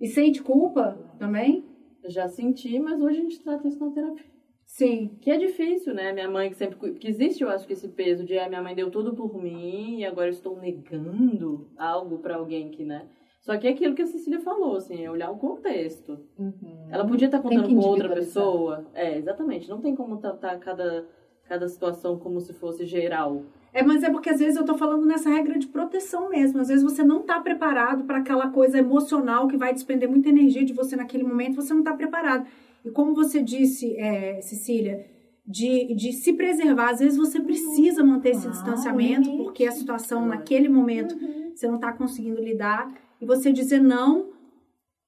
E 0.00 0.06
sente 0.08 0.42
culpa 0.42 0.98
também? 1.18 1.64
Já 2.06 2.26
senti, 2.28 2.78
mas 2.78 3.00
hoje 3.00 3.18
a 3.18 3.22
gente 3.22 3.40
trata 3.40 3.68
isso 3.68 3.78
na 3.84 3.90
terapia. 3.92 4.31
Sim. 4.72 5.18
Que 5.20 5.30
é 5.30 5.36
difícil, 5.36 5.92
né? 5.92 6.14
Minha 6.14 6.30
mãe 6.30 6.48
que 6.48 6.56
sempre. 6.56 6.94
Que 6.94 7.06
existe, 7.06 7.42
eu 7.42 7.50
acho, 7.50 7.66
que 7.66 7.74
esse 7.74 7.88
peso 7.88 8.24
de 8.24 8.38
ah, 8.38 8.48
minha 8.48 8.62
mãe 8.62 8.74
deu 8.74 8.90
tudo 8.90 9.14
por 9.14 9.36
mim 9.36 9.98
e 9.98 10.04
agora 10.06 10.28
eu 10.28 10.32
estou 10.32 10.58
negando 10.58 11.68
algo 11.76 12.18
pra 12.20 12.36
alguém 12.36 12.70
que, 12.70 12.82
né? 12.82 13.06
Só 13.42 13.54
que 13.58 13.66
é 13.66 13.70
aquilo 13.70 13.94
que 13.94 14.00
a 14.00 14.06
Cecília 14.06 14.40
falou, 14.40 14.76
assim, 14.76 15.04
é 15.04 15.10
olhar 15.10 15.30
o 15.30 15.36
contexto. 15.36 16.18
Uhum. 16.38 16.88
Ela 16.90 17.06
podia 17.06 17.26
estar 17.26 17.40
Tem 17.40 17.50
contando 17.50 17.74
com 17.74 17.86
outra 17.86 18.08
pessoa. 18.08 18.86
É, 18.94 19.18
exatamente. 19.18 19.68
Não 19.68 19.78
tem 19.78 19.94
como 19.94 20.16
tratar 20.16 20.58
cada, 20.58 21.06
cada 21.46 21.68
situação 21.68 22.18
como 22.18 22.40
se 22.40 22.54
fosse 22.54 22.86
geral. 22.86 23.42
É, 23.74 23.82
mas 23.82 24.02
é 24.02 24.10
porque 24.10 24.30
às 24.30 24.38
vezes 24.38 24.56
eu 24.56 24.64
tô 24.64 24.74
falando 24.74 25.04
nessa 25.04 25.28
regra 25.28 25.58
de 25.58 25.66
proteção 25.66 26.30
mesmo. 26.30 26.62
Às 26.62 26.68
vezes 26.68 26.82
você 26.82 27.04
não 27.04 27.20
tá 27.20 27.38
preparado 27.40 28.04
para 28.04 28.18
aquela 28.18 28.48
coisa 28.48 28.78
emocional 28.78 29.46
que 29.48 29.56
vai 29.58 29.74
despender 29.74 30.08
muita 30.08 30.30
energia 30.30 30.64
de 30.64 30.72
você 30.72 30.96
naquele 30.96 31.24
momento, 31.24 31.56
você 31.56 31.74
não 31.74 31.82
tá 31.82 31.92
preparado. 31.94 32.46
E 32.84 32.90
como 32.90 33.14
você 33.14 33.42
disse, 33.42 33.96
é, 33.96 34.40
Cecília, 34.40 35.06
de, 35.46 35.94
de 35.94 36.12
se 36.12 36.32
preservar, 36.32 36.90
às 36.90 37.00
vezes 37.00 37.16
você 37.18 37.40
precisa 37.40 38.02
manter 38.04 38.30
esse 38.30 38.48
distanciamento, 38.48 39.30
porque 39.38 39.64
a 39.66 39.72
situação 39.72 40.26
naquele 40.26 40.68
momento 40.68 41.14
Uhum. 41.16 41.52
você 41.54 41.66
não 41.68 41.78
tá 41.78 41.92
conseguindo 41.92 42.40
lidar. 42.40 42.92
E 43.20 43.26
você 43.26 43.52
dizer 43.52 43.80
não 43.80 44.30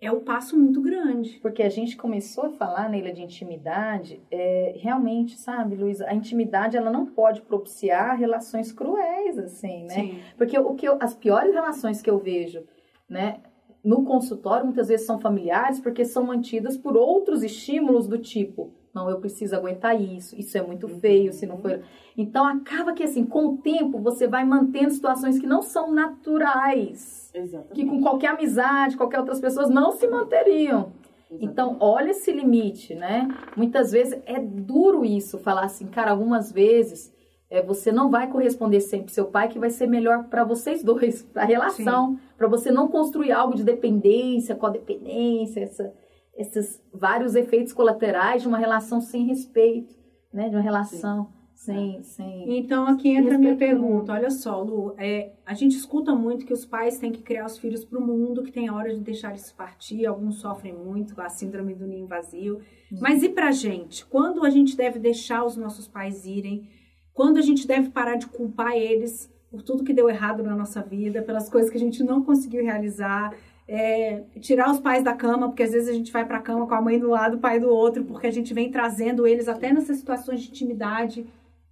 é 0.00 0.11
um 0.12 0.21
passo 0.21 0.59
muito 0.59 0.81
grande. 0.81 1.38
Porque 1.40 1.62
a 1.62 1.69
gente 1.69 1.97
começou 1.97 2.45
a 2.47 2.50
falar, 2.50 2.88
Neila, 2.90 3.12
de 3.12 3.23
intimidade, 3.23 4.21
é, 4.31 4.75
realmente, 4.76 5.37
sabe, 5.38 5.76
Luiz, 5.76 6.00
a 6.00 6.12
intimidade 6.14 6.76
ela 6.76 6.90
não 6.90 7.07
pode 7.07 7.40
propiciar 7.43 8.19
relações 8.19 8.71
cruéis, 8.71 9.38
assim, 9.38 9.85
né? 9.85 9.94
Sim. 9.94 10.18
Porque 10.37 10.59
o 10.59 10.75
que 10.75 10.87
eu- 10.87 10.98
as 11.01 11.14
piores 11.14 11.55
relações 11.55 12.03
que 12.03 12.11
eu 12.11 12.18
vejo, 12.18 12.62
né, 13.09 13.38
no 13.85 14.05
consultório, 14.05 14.64
muitas 14.64 14.88
vezes 14.88 15.07
são 15.07 15.18
familiares, 15.18 15.79
porque 15.79 16.05
são 16.05 16.25
mantidas 16.25 16.77
por 16.77 16.97
outros 16.97 17.42
estímulos 17.42 18.09
do 18.09 18.18
tipo, 18.18 18.73
não, 18.94 19.11
eu 19.11 19.18
preciso 19.18 19.55
aguentar 19.57 20.01
isso, 20.01 20.35
isso 20.38 20.57
é 20.57 20.62
muito 20.62 20.88
feio, 20.88 21.33
se 21.33 21.47
não 21.47 21.59
for. 21.59 21.83
Então 22.16 22.47
acaba 22.47 22.92
que 22.92 23.03
assim, 23.03 23.25
com 23.25 23.47
o 23.49 23.57
tempo 23.59 23.99
você 23.99 24.27
vai 24.27 24.44
mantendo 24.44 24.90
situações 24.90 25.38
que 25.38 25.47
não 25.47 25.61
são 25.61 25.92
naturais, 25.92 27.31
Exatamente. 27.35 27.75
que 27.75 27.85
com 27.85 28.01
qualquer 28.01 28.29
amizade, 28.29 28.97
qualquer 28.97 29.18
outras 29.18 29.40
pessoas 29.40 29.68
não 29.68 29.92
se 29.92 30.07
manteriam. 30.07 30.92
Então, 31.40 31.77
olha 31.81 32.11
esse 32.11 32.31
limite, 32.31 32.94
né? 32.94 33.27
Muitas 33.57 33.90
vezes 33.90 34.20
é 34.25 34.38
duro 34.38 35.05
isso, 35.05 35.38
falar 35.38 35.64
assim, 35.64 35.87
cara, 35.87 36.12
algumas 36.12 36.53
vezes 36.53 37.12
é, 37.51 37.62
você 37.62 37.92
não 37.92 38.11
vai 38.11 38.29
corresponder 38.31 38.81
sempre 38.81 39.12
seu 39.12 39.27
pai, 39.27 39.49
que 39.49 39.59
vai 39.59 39.70
ser 39.70 39.87
melhor 39.87 40.25
para 40.25 40.44
vocês 40.44 40.83
dois, 40.83 41.23
para 41.23 41.42
a 41.42 41.47
relação, 41.47 42.18
para 42.37 42.49
você 42.49 42.70
não 42.70 42.88
construir 42.88 43.33
algo 43.33 43.55
de 43.55 43.64
dependência, 43.64 44.55
codependência, 44.55 45.61
essa, 45.61 45.92
esses 46.37 46.83
vários 46.92 47.35
efeitos 47.35 47.73
colaterais 47.73 48.42
de 48.42 48.49
uma 48.49 48.59
relação 48.59 49.01
sem 49.01 49.27
respeito, 49.27 49.94
né? 50.33 50.49
De 50.49 50.57
uma 50.57 50.62
relação 50.62 51.29
sem, 51.55 52.03
sem. 52.03 52.59
Então, 52.59 52.87
aqui 52.87 53.09
entra 53.09 53.37
a 53.37 53.38
minha 53.38 53.57
pergunta. 53.57 54.12
Olha 54.12 54.31
só, 54.31 54.61
Lu, 54.61 54.94
é, 54.99 55.33
a 55.47 55.55
gente 55.55 55.77
escuta 55.77 56.14
muito 56.14 56.44
que 56.44 56.53
os 56.53 56.66
pais 56.66 56.99
têm 56.99 57.12
que 57.12 57.23
criar 57.23 57.47
os 57.47 57.57
filhos 57.57 57.85
para 57.85 57.99
o 57.99 58.07
mundo, 58.07 58.42
que 58.42 58.53
tem 58.53 58.68
a 58.68 58.75
hora 58.75 58.92
de 58.92 59.01
deixar 59.01 59.31
eles 59.31 59.51
partir. 59.53 60.05
Alguns 60.05 60.40
sofrem 60.40 60.75
muito 60.75 61.14
com 61.14 61.23
a 61.23 61.29
síndrome 61.29 61.75
do 61.75 61.87
ninho 61.87 62.07
vazio. 62.07 62.61
Mas 63.01 63.23
e 63.23 63.29
pra 63.29 63.51
gente? 63.51 64.05
Quando 64.05 64.44
a 64.44 64.51
gente 64.51 64.77
deve 64.77 64.99
deixar 64.99 65.44
os 65.44 65.57
nossos 65.57 65.88
pais 65.88 66.27
irem? 66.27 66.68
Quando 67.12 67.38
a 67.38 67.42
gente 67.42 67.66
deve 67.66 67.90
parar 67.90 68.16
de 68.16 68.27
culpar 68.27 68.73
eles 68.73 69.33
por 69.55 69.62
tudo 69.62 69.85
que 69.85 69.95
deu 69.95 70.11
errado 70.11 70.43
na 70.43 70.57
nossa 70.57 70.83
vida, 70.83 71.23
pelas 71.23 71.49
coisas 71.49 71.71
que 71.71 71.77
a 71.77 71.81
gente 71.81 72.03
não 72.03 72.25
conseguiu 72.25 72.64
realizar? 72.64 73.33
É, 73.67 74.21
tirar 74.40 74.71
os 74.71 74.81
pais 74.81 75.03
da 75.05 75.14
cama, 75.14 75.49
porque 75.49 75.62
às 75.62 75.71
vezes 75.71 75.88
a 75.88 75.93
gente 75.93 76.12
vai 76.12 76.27
pra 76.27 76.43
cama 76.43 76.67
com 76.67 76.75
a 76.75 76.83
mãe 76.83 76.99
do 76.99 77.09
lado, 77.09 77.37
o 77.37 77.40
pai 77.40 77.59
do 77.61 77.69
outro, 77.71 78.05
porque 78.05 78.27
a 78.27 78.31
gente 78.31 78.53
vem 78.53 78.71
trazendo 78.71 79.27
eles 79.27 79.49
até 79.49 79.73
nessas 79.73 79.97
situações 79.97 80.43
de 80.43 80.51
intimidade. 80.51 81.27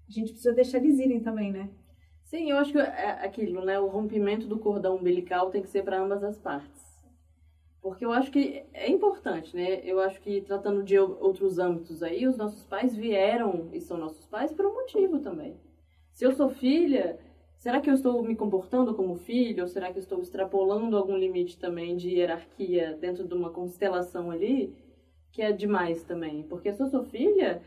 A 0.08 0.12
gente 0.12 0.32
precisa 0.32 0.54
deixar 0.54 0.78
eles 0.78 0.98
irem 0.98 1.20
também, 1.20 1.52
né? 1.52 1.68
Sim, 2.22 2.50
eu 2.50 2.56
acho 2.56 2.72
que 2.72 2.78
é 2.78 3.18
aquilo, 3.22 3.62
né? 3.64 3.78
O 3.78 3.88
rompimento 3.88 4.46
do 4.46 4.58
cordão 4.58 4.96
umbilical 4.96 5.50
tem 5.50 5.60
que 5.60 5.68
ser 5.68 5.82
para 5.82 6.00
ambas 6.00 6.24
as 6.24 6.38
partes. 6.38 6.80
Porque 7.82 8.04
eu 8.04 8.12
acho 8.12 8.30
que 8.30 8.62
é 8.72 8.88
importante, 8.88 9.54
né? 9.56 9.80
Eu 9.84 9.98
acho 10.00 10.20
que 10.20 10.40
tratando 10.40 10.84
de 10.84 10.96
ou- 10.98 11.18
outros 11.20 11.58
âmbitos 11.58 12.00
aí, 12.02 12.26
os 12.26 12.36
nossos 12.36 12.62
pais 12.62 12.94
vieram 12.94 13.68
e 13.72 13.80
são 13.80 13.98
nossos 13.98 14.24
pais 14.26 14.52
por 14.52 14.64
um 14.64 14.72
motivo 14.72 15.18
também. 15.18 15.56
Se 16.12 16.24
eu 16.24 16.32
sou 16.32 16.48
filha, 16.48 17.18
será 17.62 17.80
que 17.80 17.88
eu 17.88 17.94
estou 17.94 18.24
me 18.24 18.34
comportando 18.34 18.92
como 18.92 19.14
filho? 19.14 19.62
Ou 19.62 19.68
será 19.68 19.92
que 19.92 19.98
eu 19.98 20.02
estou 20.02 20.20
extrapolando 20.20 20.96
algum 20.96 21.16
limite 21.16 21.56
também 21.56 21.96
de 21.96 22.10
hierarquia 22.10 22.98
dentro 23.00 23.24
de 23.24 23.32
uma 23.34 23.50
constelação 23.50 24.32
ali? 24.32 24.74
Que 25.30 25.42
é 25.42 25.52
demais 25.52 26.02
também. 26.02 26.42
Porque 26.42 26.72
se 26.72 26.82
eu 26.82 26.88
sou 26.88 27.04
filha, 27.04 27.62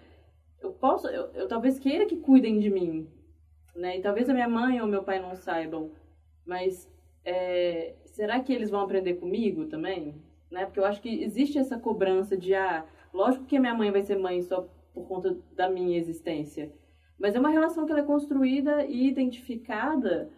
eu 0.62 0.74
posso, 0.74 1.08
eu, 1.08 1.28
eu 1.34 1.48
talvez 1.48 1.80
queira 1.80 2.06
que 2.06 2.18
cuidem 2.18 2.60
de 2.60 2.70
mim, 2.70 3.08
né? 3.74 3.98
E 3.98 4.02
talvez 4.02 4.30
a 4.30 4.34
minha 4.34 4.50
mãe 4.50 4.82
ou 4.82 4.88
meu 4.88 5.02
pai 5.02 5.22
não 5.22 5.34
saibam, 5.34 5.90
mas 6.46 6.92
é, 7.24 7.96
será 8.04 8.42
que 8.42 8.52
eles 8.52 8.70
vão 8.70 8.82
aprender 8.82 9.14
comigo 9.14 9.66
também? 9.68 10.22
Né? 10.52 10.66
Porque 10.66 10.80
eu 10.80 10.86
acho 10.86 11.02
que 11.02 11.24
existe 11.24 11.58
essa 11.58 11.80
cobrança 11.80 12.36
de, 12.36 12.54
ah, 12.54 12.86
lógico 13.14 13.46
que 13.46 13.56
a 13.56 13.62
minha 13.62 13.74
mãe 13.74 13.92
vai 13.92 14.02
ser 14.02 14.18
mãe 14.18 14.42
só 14.42 14.68
por 14.94 15.08
conta 15.08 15.38
da 15.56 15.70
minha 15.70 15.98
existência, 15.98 16.70
mas 17.20 17.36
é 17.36 17.40
uma 17.40 17.50
relação 17.50 17.86
que 17.86 17.92
ela 17.92 18.02
é 18.02 18.06
construída 18.06 18.86
e 18.86 19.08
identificada 19.08 20.30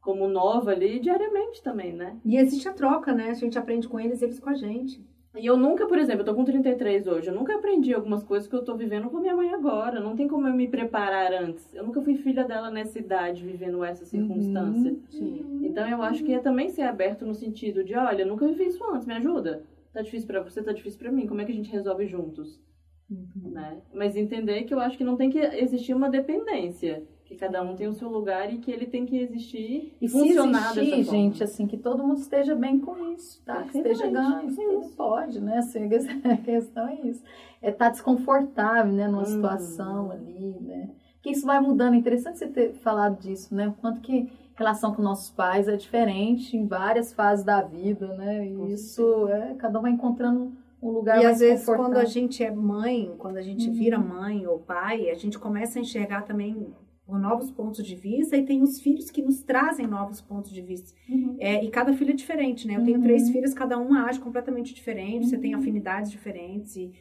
como 0.00 0.28
nova 0.28 0.70
ali 0.70 1.00
diariamente 1.00 1.62
também, 1.62 1.92
né? 1.92 2.16
E 2.24 2.36
existe 2.36 2.68
a 2.68 2.72
troca, 2.72 3.12
né? 3.12 3.30
A 3.30 3.34
gente 3.34 3.58
aprende 3.58 3.88
com 3.88 3.98
eles, 3.98 4.22
eles 4.22 4.38
com 4.38 4.50
a 4.50 4.54
gente. 4.54 5.04
E 5.38 5.44
eu 5.44 5.56
nunca, 5.56 5.86
por 5.86 5.98
exemplo, 5.98 6.22
eu 6.22 6.24
tô 6.24 6.34
com 6.34 6.44
33 6.44 7.06
hoje, 7.06 7.28
eu 7.28 7.34
nunca 7.34 7.54
aprendi 7.56 7.92
algumas 7.92 8.22
coisas 8.22 8.48
que 8.48 8.56
eu 8.56 8.64
tô 8.64 8.74
vivendo 8.74 9.10
com 9.10 9.18
minha 9.18 9.36
mãe 9.36 9.52
agora. 9.52 10.00
Não 10.00 10.16
tem 10.16 10.26
como 10.26 10.48
eu 10.48 10.54
me 10.54 10.66
preparar 10.66 11.32
antes. 11.32 11.74
Eu 11.74 11.84
nunca 11.84 12.00
fui 12.00 12.16
filha 12.16 12.44
dela 12.44 12.70
nessa 12.70 12.98
idade, 12.98 13.44
vivendo 13.44 13.84
essa 13.84 14.06
circunstância. 14.06 14.96
Sim. 15.10 15.60
Então 15.62 15.86
eu 15.86 16.02
acho 16.02 16.24
que 16.24 16.32
é 16.32 16.38
também 16.38 16.70
ser 16.70 16.82
aberto 16.82 17.26
no 17.26 17.34
sentido 17.34 17.84
de, 17.84 17.94
olha, 17.94 18.22
eu 18.22 18.26
nunca 18.26 18.46
vivi 18.46 18.66
isso 18.66 18.82
antes, 18.90 19.06
me 19.06 19.14
ajuda. 19.14 19.62
Tá 19.92 20.00
difícil 20.00 20.26
pra 20.26 20.40
você, 20.40 20.62
tá 20.62 20.72
difícil 20.72 20.98
pra 20.98 21.12
mim. 21.12 21.26
Como 21.26 21.40
é 21.40 21.44
que 21.44 21.52
a 21.52 21.54
gente 21.54 21.70
resolve 21.70 22.06
juntos? 22.06 22.58
Né? 23.08 23.78
Mas 23.94 24.16
entender 24.16 24.64
que 24.64 24.74
eu 24.74 24.80
acho 24.80 24.98
que 24.98 25.04
não 25.04 25.16
tem 25.16 25.30
que 25.30 25.38
existir 25.38 25.94
uma 25.94 26.08
dependência. 26.10 27.04
Que 27.24 27.34
cada 27.34 27.60
um 27.60 27.74
tem 27.74 27.88
o 27.88 27.92
seu 27.92 28.08
lugar 28.08 28.52
e 28.52 28.58
que 28.58 28.70
ele 28.70 28.86
tem 28.86 29.04
que 29.04 29.18
existir 29.18 29.96
E 30.00 30.08
se 30.08 30.16
funcionar 30.16 30.70
existir, 30.70 30.90
dessa 30.90 31.04
forma. 31.04 31.18
gente, 31.18 31.42
assim, 31.42 31.66
que 31.66 31.76
todo 31.76 32.04
mundo 32.06 32.18
esteja 32.20 32.54
bem 32.54 32.78
com 32.78 33.12
isso, 33.12 33.42
tá? 33.44 33.64
Que 33.64 33.78
esteja 33.78 34.06
ganho, 34.08 34.48
isso 34.48 34.60
é 34.60 34.96
pode, 34.96 35.40
né? 35.40 35.58
Assim, 35.58 35.84
a 35.86 36.36
questão 36.36 36.86
é 36.88 36.94
isso. 37.02 37.22
É 37.60 37.70
estar 37.70 37.88
desconfortável, 37.90 38.92
né? 38.92 39.08
Numa 39.08 39.20
Uhum. 39.22 39.24
situação 39.26 40.10
ali, 40.12 40.56
né? 40.60 40.90
Que 41.20 41.30
isso 41.30 41.44
vai 41.44 41.60
mudando. 41.60 41.94
É 41.94 41.96
interessante 41.96 42.38
você 42.38 42.46
ter 42.46 42.74
falado 42.74 43.20
disso, 43.20 43.52
né? 43.52 43.66
O 43.68 43.72
quanto 43.72 44.00
que 44.00 44.30
relação 44.54 44.94
com 44.94 45.02
nossos 45.02 45.30
pais 45.30 45.66
é 45.66 45.76
diferente 45.76 46.56
em 46.56 46.64
várias 46.66 47.12
fases 47.12 47.44
da 47.44 47.60
vida, 47.60 48.06
né? 48.14 48.46
E 48.46 48.72
isso, 48.72 49.26
é, 49.28 49.54
cada 49.54 49.80
um 49.80 49.82
vai 49.82 49.90
encontrando 49.90 50.52
um 50.82 50.90
lugar 50.90 51.18
E 51.20 51.24
mais 51.24 51.34
às 51.34 51.40
vezes, 51.40 51.66
quando 51.66 51.96
a 51.96 52.04
gente 52.04 52.42
é 52.42 52.50
mãe, 52.50 53.14
quando 53.18 53.36
a 53.38 53.42
gente 53.42 53.68
Uhum. 53.68 53.74
vira 53.74 53.98
mãe 53.98 54.46
ou 54.46 54.58
pai, 54.58 55.10
a 55.10 55.14
gente 55.14 55.38
começa 55.38 55.78
a 55.78 55.82
enxergar 55.82 56.22
também 56.22 56.74
novos 57.08 57.50
pontos 57.52 57.84
de 57.86 57.94
vista 57.94 58.36
e 58.36 58.44
tem 58.44 58.62
os 58.62 58.80
filhos 58.80 59.10
que 59.10 59.22
nos 59.22 59.42
trazem 59.42 59.86
novos 59.86 60.20
pontos 60.20 60.50
de 60.50 60.60
vista. 60.60 60.92
Uhum. 61.08 61.36
É, 61.38 61.64
e 61.64 61.70
cada 61.70 61.92
filho 61.92 62.10
é 62.10 62.14
diferente, 62.14 62.66
né? 62.66 62.76
Eu 62.76 62.84
tenho 62.84 62.96
Uhum. 62.98 63.04
três 63.04 63.30
filhos, 63.30 63.54
cada 63.54 63.78
um 63.78 63.94
age 63.94 64.18
completamente 64.20 64.74
diferente, 64.74 65.28
você 65.28 65.38
tem 65.38 65.54
afinidades 65.54 66.10
diferentes 66.10 66.74
e, 66.76 66.92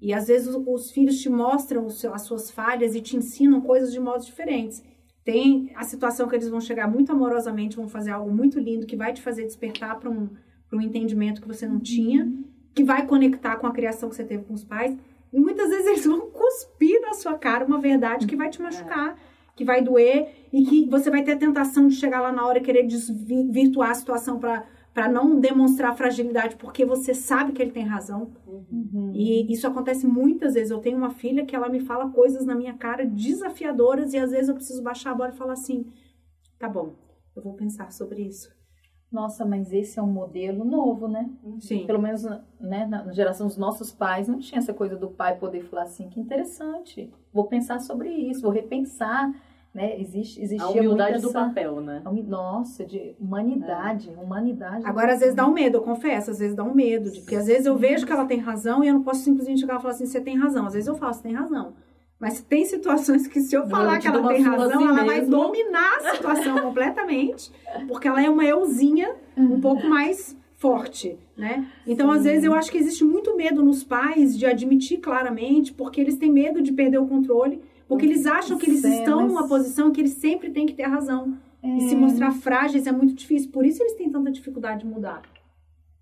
E 0.00 0.12
às 0.14 0.28
vezes 0.28 0.46
os, 0.46 0.62
os 0.64 0.90
filhos 0.92 1.18
te 1.20 1.28
mostram 1.28 1.90
seu- 1.90 2.14
as 2.14 2.22
suas 2.22 2.52
falhas 2.52 2.94
e 2.94 3.00
te 3.00 3.16
ensinam 3.16 3.60
coisas 3.60 3.92
de 3.92 3.98
modos 3.98 4.26
diferentes. 4.26 4.80
Tem 5.24 5.72
a 5.74 5.82
situação 5.82 6.28
que 6.28 6.36
eles 6.36 6.48
vão 6.48 6.60
chegar 6.60 6.88
muito 6.88 7.10
amorosamente, 7.10 7.74
vão 7.76 7.88
fazer 7.88 8.12
algo 8.12 8.30
muito 8.32 8.60
lindo 8.60 8.86
que 8.86 8.94
vai 8.94 9.12
te 9.12 9.20
fazer 9.20 9.42
despertar 9.44 9.98
para 9.98 10.08
um, 10.08 10.28
pra 10.68 10.78
um 10.78 10.80
entendimento 10.80 11.42
que 11.42 11.48
você 11.48 11.66
não 11.66 11.80
tinha, 11.80 12.32
que 12.74 12.84
vai 12.84 13.06
conectar 13.06 13.56
com 13.56 13.66
a 13.66 13.72
criação 13.72 14.08
que 14.08 14.16
você 14.16 14.24
teve 14.24 14.44
com 14.44 14.54
os 14.54 14.64
pais. 14.64 14.96
E 15.32 15.38
muitas 15.38 15.68
vezes 15.68 15.86
eles 15.86 16.06
vão 16.06 16.30
cuspir 16.30 17.00
na 17.00 17.12
sua 17.14 17.34
cara 17.34 17.64
uma 17.64 17.78
verdade 17.78 18.26
que 18.26 18.36
vai 18.36 18.48
te 18.48 18.62
machucar, 18.62 19.16
que 19.54 19.64
vai 19.64 19.82
doer 19.82 20.48
e 20.52 20.64
que 20.64 20.88
você 20.88 21.10
vai 21.10 21.22
ter 21.22 21.32
a 21.32 21.36
tentação 21.36 21.88
de 21.88 21.96
chegar 21.96 22.20
lá 22.20 22.32
na 22.32 22.46
hora 22.46 22.58
e 22.58 22.62
querer 22.62 22.86
desvirtuar 22.86 23.90
a 23.90 23.94
situação 23.94 24.38
para 24.38 24.64
para 24.98 25.08
não 25.08 25.38
demonstrar 25.38 25.96
fragilidade, 25.96 26.56
porque 26.56 26.84
você 26.84 27.14
sabe 27.14 27.52
que 27.52 27.62
ele 27.62 27.70
tem 27.70 27.84
razão. 27.84 28.32
E 29.14 29.52
isso 29.52 29.64
acontece 29.64 30.04
muitas 30.08 30.54
vezes. 30.54 30.72
Eu 30.72 30.80
tenho 30.80 30.98
uma 30.98 31.10
filha 31.10 31.46
que 31.46 31.54
ela 31.54 31.68
me 31.68 31.78
fala 31.78 32.10
coisas 32.10 32.44
na 32.44 32.52
minha 32.52 32.74
cara 32.74 33.06
desafiadoras 33.06 34.12
e 34.12 34.18
às 34.18 34.32
vezes 34.32 34.48
eu 34.48 34.56
preciso 34.56 34.82
baixar 34.82 35.12
a 35.12 35.14
bola 35.14 35.30
e 35.30 35.36
falar 35.36 35.52
assim: 35.52 35.86
tá 36.58 36.68
bom, 36.68 36.96
eu 37.36 37.40
vou 37.40 37.54
pensar 37.54 37.92
sobre 37.92 38.22
isso. 38.22 38.57
Nossa, 39.10 39.44
mas 39.44 39.72
esse 39.72 39.98
é 39.98 40.02
um 40.02 40.06
modelo 40.06 40.64
novo, 40.64 41.08
né? 41.08 41.30
Sim. 41.60 41.86
Pelo 41.86 42.00
menos 42.00 42.24
né, 42.60 42.86
na 42.86 43.10
geração 43.10 43.46
dos 43.46 43.56
nossos 43.56 43.90
pais, 43.90 44.28
não 44.28 44.38
tinha 44.38 44.58
essa 44.58 44.74
coisa 44.74 44.96
do 44.96 45.08
pai 45.08 45.36
poder 45.36 45.62
falar 45.62 45.84
assim, 45.84 46.08
que 46.10 46.20
interessante, 46.20 47.10
vou 47.32 47.44
pensar 47.46 47.80
sobre 47.80 48.10
isso, 48.10 48.42
vou 48.42 48.50
repensar, 48.50 49.32
né? 49.72 49.98
Existe, 49.98 50.40
A 50.40 50.42
existia 50.42 50.82
humildade 50.82 51.12
muito 51.12 51.22
do 51.22 51.28
essa... 51.28 51.46
papel, 51.46 51.80
né? 51.80 52.02
a 52.04 52.12
Nossa, 52.12 52.84
de 52.84 53.14
humanidade, 53.18 54.10
humanidade. 54.10 54.84
Agora, 54.86 55.14
às 55.14 55.20
vezes 55.20 55.34
dá 55.34 55.46
um 55.46 55.52
medo, 55.52 55.78
eu 55.78 55.82
confesso, 55.82 56.30
às 56.30 56.38
vezes 56.38 56.54
dá 56.54 56.64
um 56.64 56.74
medo, 56.74 57.10
de, 57.10 57.20
porque 57.20 57.36
às 57.36 57.46
vezes 57.46 57.64
eu 57.64 57.76
vejo 57.76 58.04
que 58.04 58.12
ela 58.12 58.26
tem 58.26 58.38
razão 58.38 58.84
e 58.84 58.88
eu 58.88 58.94
não 58.94 59.02
posso 59.02 59.20
simplesmente 59.20 59.60
chegar 59.60 59.78
e 59.78 59.82
falar 59.82 59.94
assim: 59.94 60.06
você 60.06 60.20
tem 60.20 60.36
razão. 60.36 60.66
Às 60.66 60.74
vezes 60.74 60.88
eu 60.88 60.96
falo, 60.96 61.14
você 61.14 61.22
tem 61.22 61.32
razão. 61.32 61.74
Mas 62.20 62.40
tem 62.42 62.64
situações 62.64 63.26
que 63.28 63.40
se 63.40 63.54
eu 63.54 63.66
falar 63.68 63.94
Eu 63.96 64.00
que 64.00 64.08
ela 64.08 64.28
tem 64.28 64.42
razão, 64.42 64.66
assim 64.80 64.88
ela 64.88 65.04
vai 65.04 65.20
mesmo. 65.20 65.30
dominar 65.30 65.98
a 65.98 66.14
situação 66.16 66.58
completamente, 66.62 67.52
porque 67.86 68.08
ela 68.08 68.22
é 68.22 68.28
uma 68.28 68.44
euzinha 68.44 69.14
um 69.36 69.60
pouco 69.60 69.86
mais 69.86 70.36
forte, 70.56 71.16
né? 71.36 71.66
Então, 71.86 72.10
às 72.10 72.24
vezes, 72.24 72.42
eu 72.42 72.52
acho 72.52 72.72
que 72.72 72.78
existe 72.78 73.04
muito 73.04 73.36
medo 73.36 73.62
nos 73.62 73.84
pais 73.84 74.36
de 74.36 74.44
admitir 74.44 74.98
claramente, 74.98 75.72
porque 75.72 76.00
eles 76.00 76.16
têm 76.16 76.32
medo 76.32 76.60
de 76.60 76.72
perder 76.72 76.98
o 76.98 77.06
controle, 77.06 77.60
porque 77.86 78.04
eles 78.04 78.26
acham 78.26 78.58
que 78.58 78.68
eles 78.68 78.80
Cenas. 78.80 78.98
estão 78.98 79.26
numa 79.28 79.46
posição 79.46 79.92
que 79.92 80.00
eles 80.00 80.14
sempre 80.14 80.50
têm 80.50 80.66
que 80.66 80.74
ter 80.74 80.82
razão. 80.88 81.38
E 81.62 81.84
É. 81.84 81.88
se 81.88 81.94
mostrar 81.94 82.32
frágeis 82.32 82.86
é 82.88 82.92
muito 82.92 83.14
difícil. 83.14 83.50
Por 83.50 83.64
isso 83.64 83.80
eles 83.82 83.94
têm 83.94 84.10
tanta 84.10 84.30
dificuldade 84.30 84.80
de 84.80 84.86
mudar. 84.86 85.22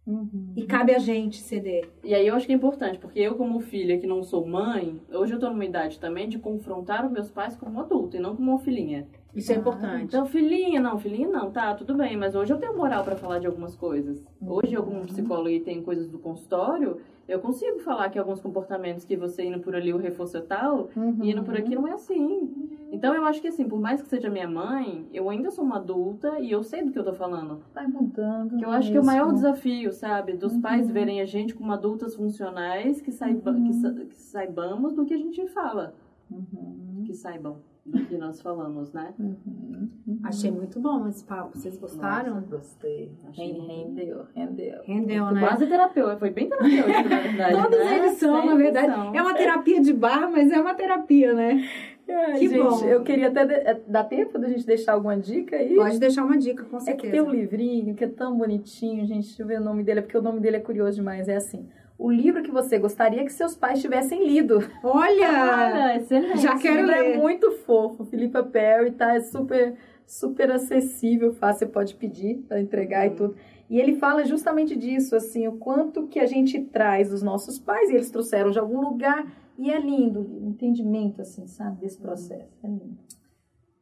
Uhum. 0.06 0.52
E 0.54 0.64
cabe 0.64 0.94
a 0.94 0.98
gente 1.00 1.38
ceder. 1.38 1.88
E 2.04 2.14
aí 2.14 2.26
eu 2.26 2.34
acho 2.36 2.46
que 2.46 2.52
é 2.52 2.56
importante, 2.56 2.98
porque 2.98 3.18
eu 3.18 3.34
como 3.34 3.58
filha 3.58 3.98
que 3.98 4.06
não 4.06 4.22
sou 4.22 4.46
mãe, 4.46 5.00
hoje 5.10 5.34
eu 5.34 5.38
tô 5.40 5.50
numa 5.50 5.64
idade 5.64 5.98
também 5.98 6.28
de 6.28 6.38
confrontar 6.38 7.04
os 7.04 7.10
meus 7.10 7.28
pais 7.28 7.56
como 7.56 7.80
adulto 7.80 8.16
e 8.16 8.20
não 8.20 8.36
como 8.36 8.52
uma 8.52 8.60
filhinha. 8.60 9.06
Isso 9.36 9.52
é 9.52 9.54
Ah, 9.54 9.58
importante. 9.58 10.04
Então, 10.04 10.24
filhinha, 10.26 10.80
não, 10.80 10.98
filhinha 10.98 11.28
não, 11.28 11.50
tá, 11.50 11.74
tudo 11.74 11.94
bem, 11.94 12.16
mas 12.16 12.34
hoje 12.34 12.52
eu 12.52 12.58
tenho 12.58 12.76
moral 12.76 13.04
pra 13.04 13.14
falar 13.16 13.38
de 13.38 13.46
algumas 13.46 13.76
coisas. 13.76 14.24
Hoje, 14.40 14.72
eu 14.74 14.82
como 14.82 15.02
psicóloga 15.06 15.50
e 15.50 15.60
tem 15.60 15.82
coisas 15.82 16.08
do 16.08 16.18
consultório, 16.18 16.96
eu 17.28 17.38
consigo 17.40 17.78
falar 17.80 18.08
que 18.08 18.18
alguns 18.18 18.40
comportamentos 18.40 19.04
que 19.04 19.16
você 19.16 19.44
indo 19.44 19.58
por 19.60 19.74
ali 19.76 19.92
o 19.92 19.98
reforço 19.98 20.38
é 20.38 20.40
tal, 20.40 20.88
Uhum. 20.96 21.18
e 21.22 21.30
indo 21.32 21.42
por 21.42 21.54
aqui 21.56 21.74
não 21.74 21.86
é 21.86 21.92
assim. 21.92 22.50
Então, 22.90 23.14
eu 23.14 23.24
acho 23.24 23.42
que 23.42 23.48
assim, 23.48 23.68
por 23.68 23.80
mais 23.80 24.00
que 24.00 24.08
seja 24.08 24.30
minha 24.30 24.48
mãe, 24.48 25.06
eu 25.12 25.28
ainda 25.28 25.50
sou 25.50 25.64
uma 25.64 25.76
adulta 25.76 26.38
e 26.40 26.50
eu 26.52 26.62
sei 26.62 26.82
do 26.84 26.92
que 26.92 26.98
eu 26.98 27.04
tô 27.04 27.12
falando. 27.12 27.60
Vai 27.74 27.86
mudando. 27.86 28.56
Que 28.56 28.64
eu 28.64 28.70
acho 28.70 28.90
que 28.90 28.96
é 28.96 29.00
o 29.00 29.04
mesmo. 29.04 29.18
maior 29.18 29.34
desafio, 29.34 29.92
sabe? 29.92 30.32
Dos 30.34 30.56
pais 30.56 30.88
verem 30.88 31.20
a 31.20 31.26
gente 31.26 31.52
como 31.54 31.72
adultas 31.72 32.14
funcionais 32.14 33.02
que, 33.02 33.10
saiba, 33.12 33.52
que, 33.52 33.72
sa- 33.74 33.92
que 33.92 34.16
saibamos 34.22 34.94
do 34.94 35.04
que 35.04 35.12
a 35.12 35.18
gente 35.18 35.46
fala. 35.48 35.94
Uhum. 36.30 37.02
Que 37.04 37.12
saibam 37.12 37.56
do 37.86 38.04
que 38.04 38.16
nós 38.16 38.40
falamos, 38.42 38.92
né? 38.92 39.14
Uhum. 39.18 39.88
Achei 40.24 40.50
muito 40.50 40.80
bom 40.80 41.06
esse 41.08 41.24
papo. 41.24 41.56
Vocês 41.56 41.76
gostaram? 41.78 42.34
Nossa, 42.36 42.46
gostei. 42.48 43.12
Achei 43.28 43.52
Ren- 43.52 43.66
Rendeu, 43.94 44.24
rendeu. 44.34 44.82
Rendeu, 44.84 45.24
Foi 45.26 45.34
né? 45.34 45.40
quase 45.40 45.66
terapeuta, 45.66 46.16
foi 46.16 46.30
bem 46.30 46.48
terapêutico, 46.48 47.08
na 47.08 47.20
verdade. 47.20 47.62
Todos 47.62 47.78
né? 47.78 47.96
eles 47.98 48.12
são, 48.18 48.44
na 48.46 48.54
verdade. 48.56 49.16
É 49.16 49.22
uma 49.22 49.34
terapia 49.34 49.80
de 49.80 49.92
bar, 49.92 50.30
mas 50.30 50.50
é 50.50 50.60
uma 50.60 50.74
terapia, 50.74 51.32
né? 51.32 51.68
Ai, 52.08 52.38
Que 52.38 52.48
gente, 52.48 52.62
bom. 52.62 52.84
Eu 52.84 53.02
queria 53.02 53.28
até. 53.28 53.44
De... 53.44 53.54
é, 53.54 53.80
Dá 53.86 54.04
tempo 54.04 54.38
da 54.38 54.48
gente 54.48 54.64
deixar 54.64 54.92
alguma 54.92 55.16
dica 55.16 55.56
aí? 55.56 55.74
Pode 55.74 55.98
deixar 55.98 56.24
uma 56.24 56.38
dica, 56.38 56.62
com 56.64 56.76
É 56.76 56.78
que 56.80 56.84
certeza. 56.84 57.12
tem 57.12 57.20
um 57.20 57.30
livrinho 57.30 57.94
que 57.94 58.04
é 58.04 58.08
tão 58.08 58.36
bonitinho, 58.38 59.04
gente. 59.06 59.26
Deixa 59.26 59.42
eu 59.42 59.46
ver 59.46 59.60
o 59.60 59.64
nome 59.64 59.82
dele, 59.82 59.98
é 60.00 60.02
porque 60.02 60.16
o 60.18 60.22
nome 60.22 60.38
dele 60.40 60.56
é 60.56 60.60
curioso 60.60 60.96
demais. 60.96 61.28
É 61.28 61.34
assim: 61.36 61.68
O 61.98 62.10
livro 62.10 62.42
que 62.42 62.50
você 62.50 62.78
gostaria 62.78 63.24
que 63.24 63.32
seus 63.32 63.56
pais 63.56 63.80
tivessem 63.80 64.26
lido. 64.26 64.58
Olha! 64.84 65.28
Olha, 65.28 65.96
excelente. 65.96 66.40
Já 66.40 66.54
Esse 66.54 66.62
quero 66.62 66.82
livro 66.82 66.90
ler. 66.90 67.14
é 67.14 67.18
muito 67.18 67.50
fofo. 67.52 68.04
Filipa 68.04 68.42
Perry, 68.42 68.92
tá? 68.92 69.14
É 69.14 69.20
super, 69.20 69.74
super 70.06 70.50
acessível, 70.50 71.32
fácil, 71.32 71.60
você 71.60 71.72
pode 71.72 71.94
pedir 71.94 72.36
para 72.46 72.60
entregar 72.60 73.06
e 73.06 73.10
tudo. 73.10 73.34
E 73.68 73.80
ele 73.80 73.96
fala 73.96 74.24
justamente 74.24 74.76
disso, 74.76 75.16
assim, 75.16 75.48
o 75.48 75.56
quanto 75.56 76.06
que 76.06 76.20
a 76.20 76.26
gente 76.26 76.60
traz 76.60 77.10
dos 77.10 77.22
nossos 77.22 77.58
pais, 77.58 77.90
e 77.90 77.94
eles 77.94 78.10
trouxeram 78.10 78.50
de 78.50 78.58
algum 78.58 78.80
lugar, 78.80 79.26
e 79.58 79.70
é 79.70 79.80
lindo 79.80 80.20
o 80.20 80.46
entendimento, 80.48 81.22
assim, 81.22 81.46
sabe, 81.46 81.80
desse 81.80 81.98
processo. 81.98 82.56
É 82.62 82.66
lindo. 82.68 82.96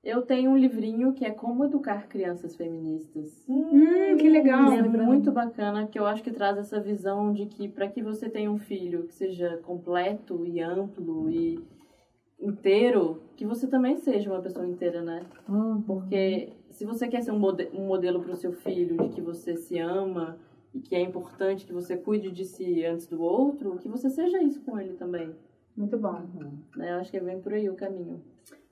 Eu 0.04 0.20
tenho 0.22 0.50
um 0.50 0.56
livrinho 0.56 1.14
que 1.14 1.24
é 1.24 1.30
Como 1.30 1.64
Educar 1.64 2.06
Crianças 2.08 2.54
Feministas. 2.54 3.42
Hum, 3.48 4.16
que 4.18 4.28
legal. 4.28 4.70
É 4.70 4.82
muito 5.06 5.32
bacana, 5.32 5.86
que 5.86 5.98
eu 5.98 6.04
acho 6.06 6.22
que 6.22 6.30
traz 6.30 6.58
essa 6.58 6.78
visão 6.78 7.32
de 7.32 7.46
que 7.46 7.68
para 7.68 7.88
que 7.88 8.02
você 8.02 8.28
tenha 8.28 8.50
um 8.50 8.58
filho 8.58 9.04
que 9.04 9.14
seja 9.14 9.56
completo 9.62 10.44
e 10.46 10.60
amplo 10.60 11.30
e 11.30 11.58
inteiro, 12.38 13.22
que 13.36 13.46
você 13.46 13.66
também 13.66 13.96
seja 13.96 14.30
uma 14.30 14.42
pessoa 14.42 14.66
inteira, 14.66 15.00
né? 15.00 15.24
Porque 15.86 16.50
se 16.70 16.84
você 16.84 17.08
quer 17.08 17.22
ser 17.22 17.30
um, 17.30 17.38
mode- 17.38 17.70
um 17.72 17.86
modelo 17.86 18.20
para 18.20 18.32
o 18.32 18.36
seu 18.36 18.52
filho 18.52 18.98
de 18.98 19.08
que 19.08 19.22
você 19.22 19.56
se 19.56 19.78
ama 19.78 20.36
e 20.74 20.80
que 20.80 20.94
é 20.94 21.00
importante 21.00 21.64
que 21.64 21.72
você 21.72 21.96
cuide 21.96 22.30
de 22.30 22.44
si 22.44 22.84
antes 22.84 23.06
do 23.06 23.22
outro, 23.22 23.78
que 23.78 23.88
você 23.88 24.10
seja 24.10 24.42
isso 24.42 24.60
com 24.62 24.78
ele 24.78 24.92
também. 24.94 25.30
Muito 25.74 25.96
bom. 25.96 26.20
Né? 26.76 26.92
Eu 26.92 26.96
acho 26.96 27.10
que 27.10 27.16
é 27.16 27.20
bem 27.20 27.40
por 27.40 27.54
aí 27.54 27.70
o 27.70 27.74
caminho. 27.74 28.20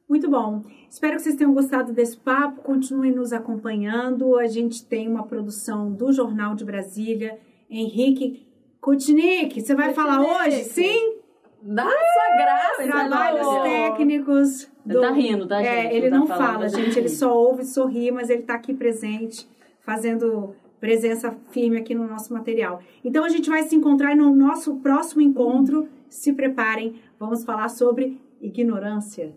Muito 0.08 0.28
bom. 0.30 0.62
Espero 0.90 1.16
que 1.16 1.22
vocês 1.22 1.36
tenham 1.36 1.54
gostado 1.54 1.92
desse 1.92 2.16
papo. 2.16 2.60
Continuem 2.62 3.12
nos 3.12 3.32
acompanhando. 3.32 4.36
A 4.38 4.46
gente 4.46 4.84
tem 4.84 5.08
uma 5.08 5.24
produção 5.24 5.90
do 5.92 6.12
Jornal 6.12 6.54
de 6.54 6.64
Brasília. 6.64 7.38
Henrique 7.70 8.46
Kutnik, 8.80 9.60
você 9.60 9.74
vai 9.74 9.94
falar 9.94 10.20
hoje? 10.20 10.64
Sim? 10.64 11.16
Dá 11.62 11.84
sua 11.84 12.36
graça, 12.36 12.82
Trabalhos 12.82 13.46
Lô. 13.46 13.62
técnicos. 13.62 14.68
Ele 14.84 15.00
tá 15.00 15.10
rindo, 15.12 15.46
tá, 15.46 15.62
É, 15.62 15.82
gente? 15.82 15.94
ele 15.94 16.10
tá 16.10 16.18
não 16.18 16.26
falando, 16.26 16.46
fala, 16.46 16.58
mas 16.58 16.72
gente. 16.72 16.98
Ele 16.98 17.08
só 17.08 17.34
ouve, 17.34 17.64
sorri, 17.64 18.10
mas 18.10 18.28
ele 18.28 18.40
está 18.40 18.54
aqui 18.54 18.74
presente, 18.74 19.48
fazendo 19.80 20.56
presença 20.80 21.30
firme 21.52 21.76
aqui 21.78 21.94
no 21.94 22.08
nosso 22.08 22.34
material. 22.34 22.80
Então 23.04 23.24
a 23.24 23.28
gente 23.28 23.48
vai 23.48 23.62
se 23.62 23.76
encontrar 23.76 24.16
no 24.16 24.34
nosso 24.34 24.74
próximo 24.80 25.22
encontro. 25.22 25.88
Se 26.08 26.32
preparem, 26.32 26.96
vamos 27.18 27.44
falar 27.44 27.68
sobre 27.68 28.20
ignorância. 28.40 29.32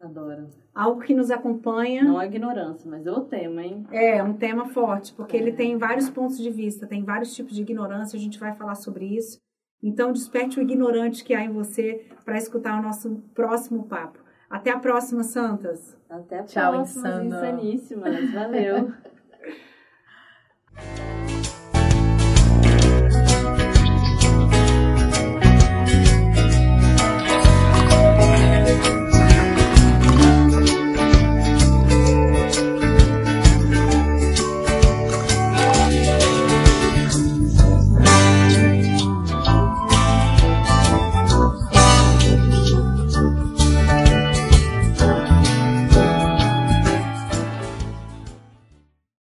Adoro. 0.00 0.50
Algo 0.74 1.00
que 1.00 1.14
nos 1.14 1.30
acompanha. 1.30 2.04
Não 2.04 2.20
é 2.20 2.26
ignorância, 2.26 2.90
mas 2.90 3.06
é 3.06 3.12
o 3.12 3.22
tema, 3.22 3.62
hein? 3.62 3.86
É, 3.90 4.22
um 4.22 4.34
tema 4.34 4.66
forte, 4.66 5.14
porque 5.14 5.36
ele 5.36 5.52
tem 5.52 5.78
vários 5.78 6.10
pontos 6.10 6.36
de 6.36 6.50
vista, 6.50 6.86
tem 6.86 7.02
vários 7.02 7.34
tipos 7.34 7.54
de 7.54 7.62
ignorância, 7.62 8.16
a 8.16 8.20
gente 8.20 8.38
vai 8.38 8.52
falar 8.52 8.74
sobre 8.74 9.06
isso. 9.06 9.38
Então, 9.82 10.12
desperte 10.12 10.58
o 10.58 10.62
ignorante 10.62 11.24
que 11.24 11.34
há 11.34 11.42
em 11.44 11.52
você 11.52 12.06
para 12.24 12.36
escutar 12.36 12.78
o 12.78 12.82
nosso 12.82 13.22
próximo 13.34 13.84
papo. 13.84 14.18
Até 14.48 14.70
a 14.70 14.78
próxima, 14.78 15.22
Santas! 15.22 15.96
Até 16.08 16.38
a 16.38 16.44
Tchau, 16.44 16.72
próxima, 16.72 17.24
insaníssimas. 17.24 18.32
Valeu. 18.32 18.92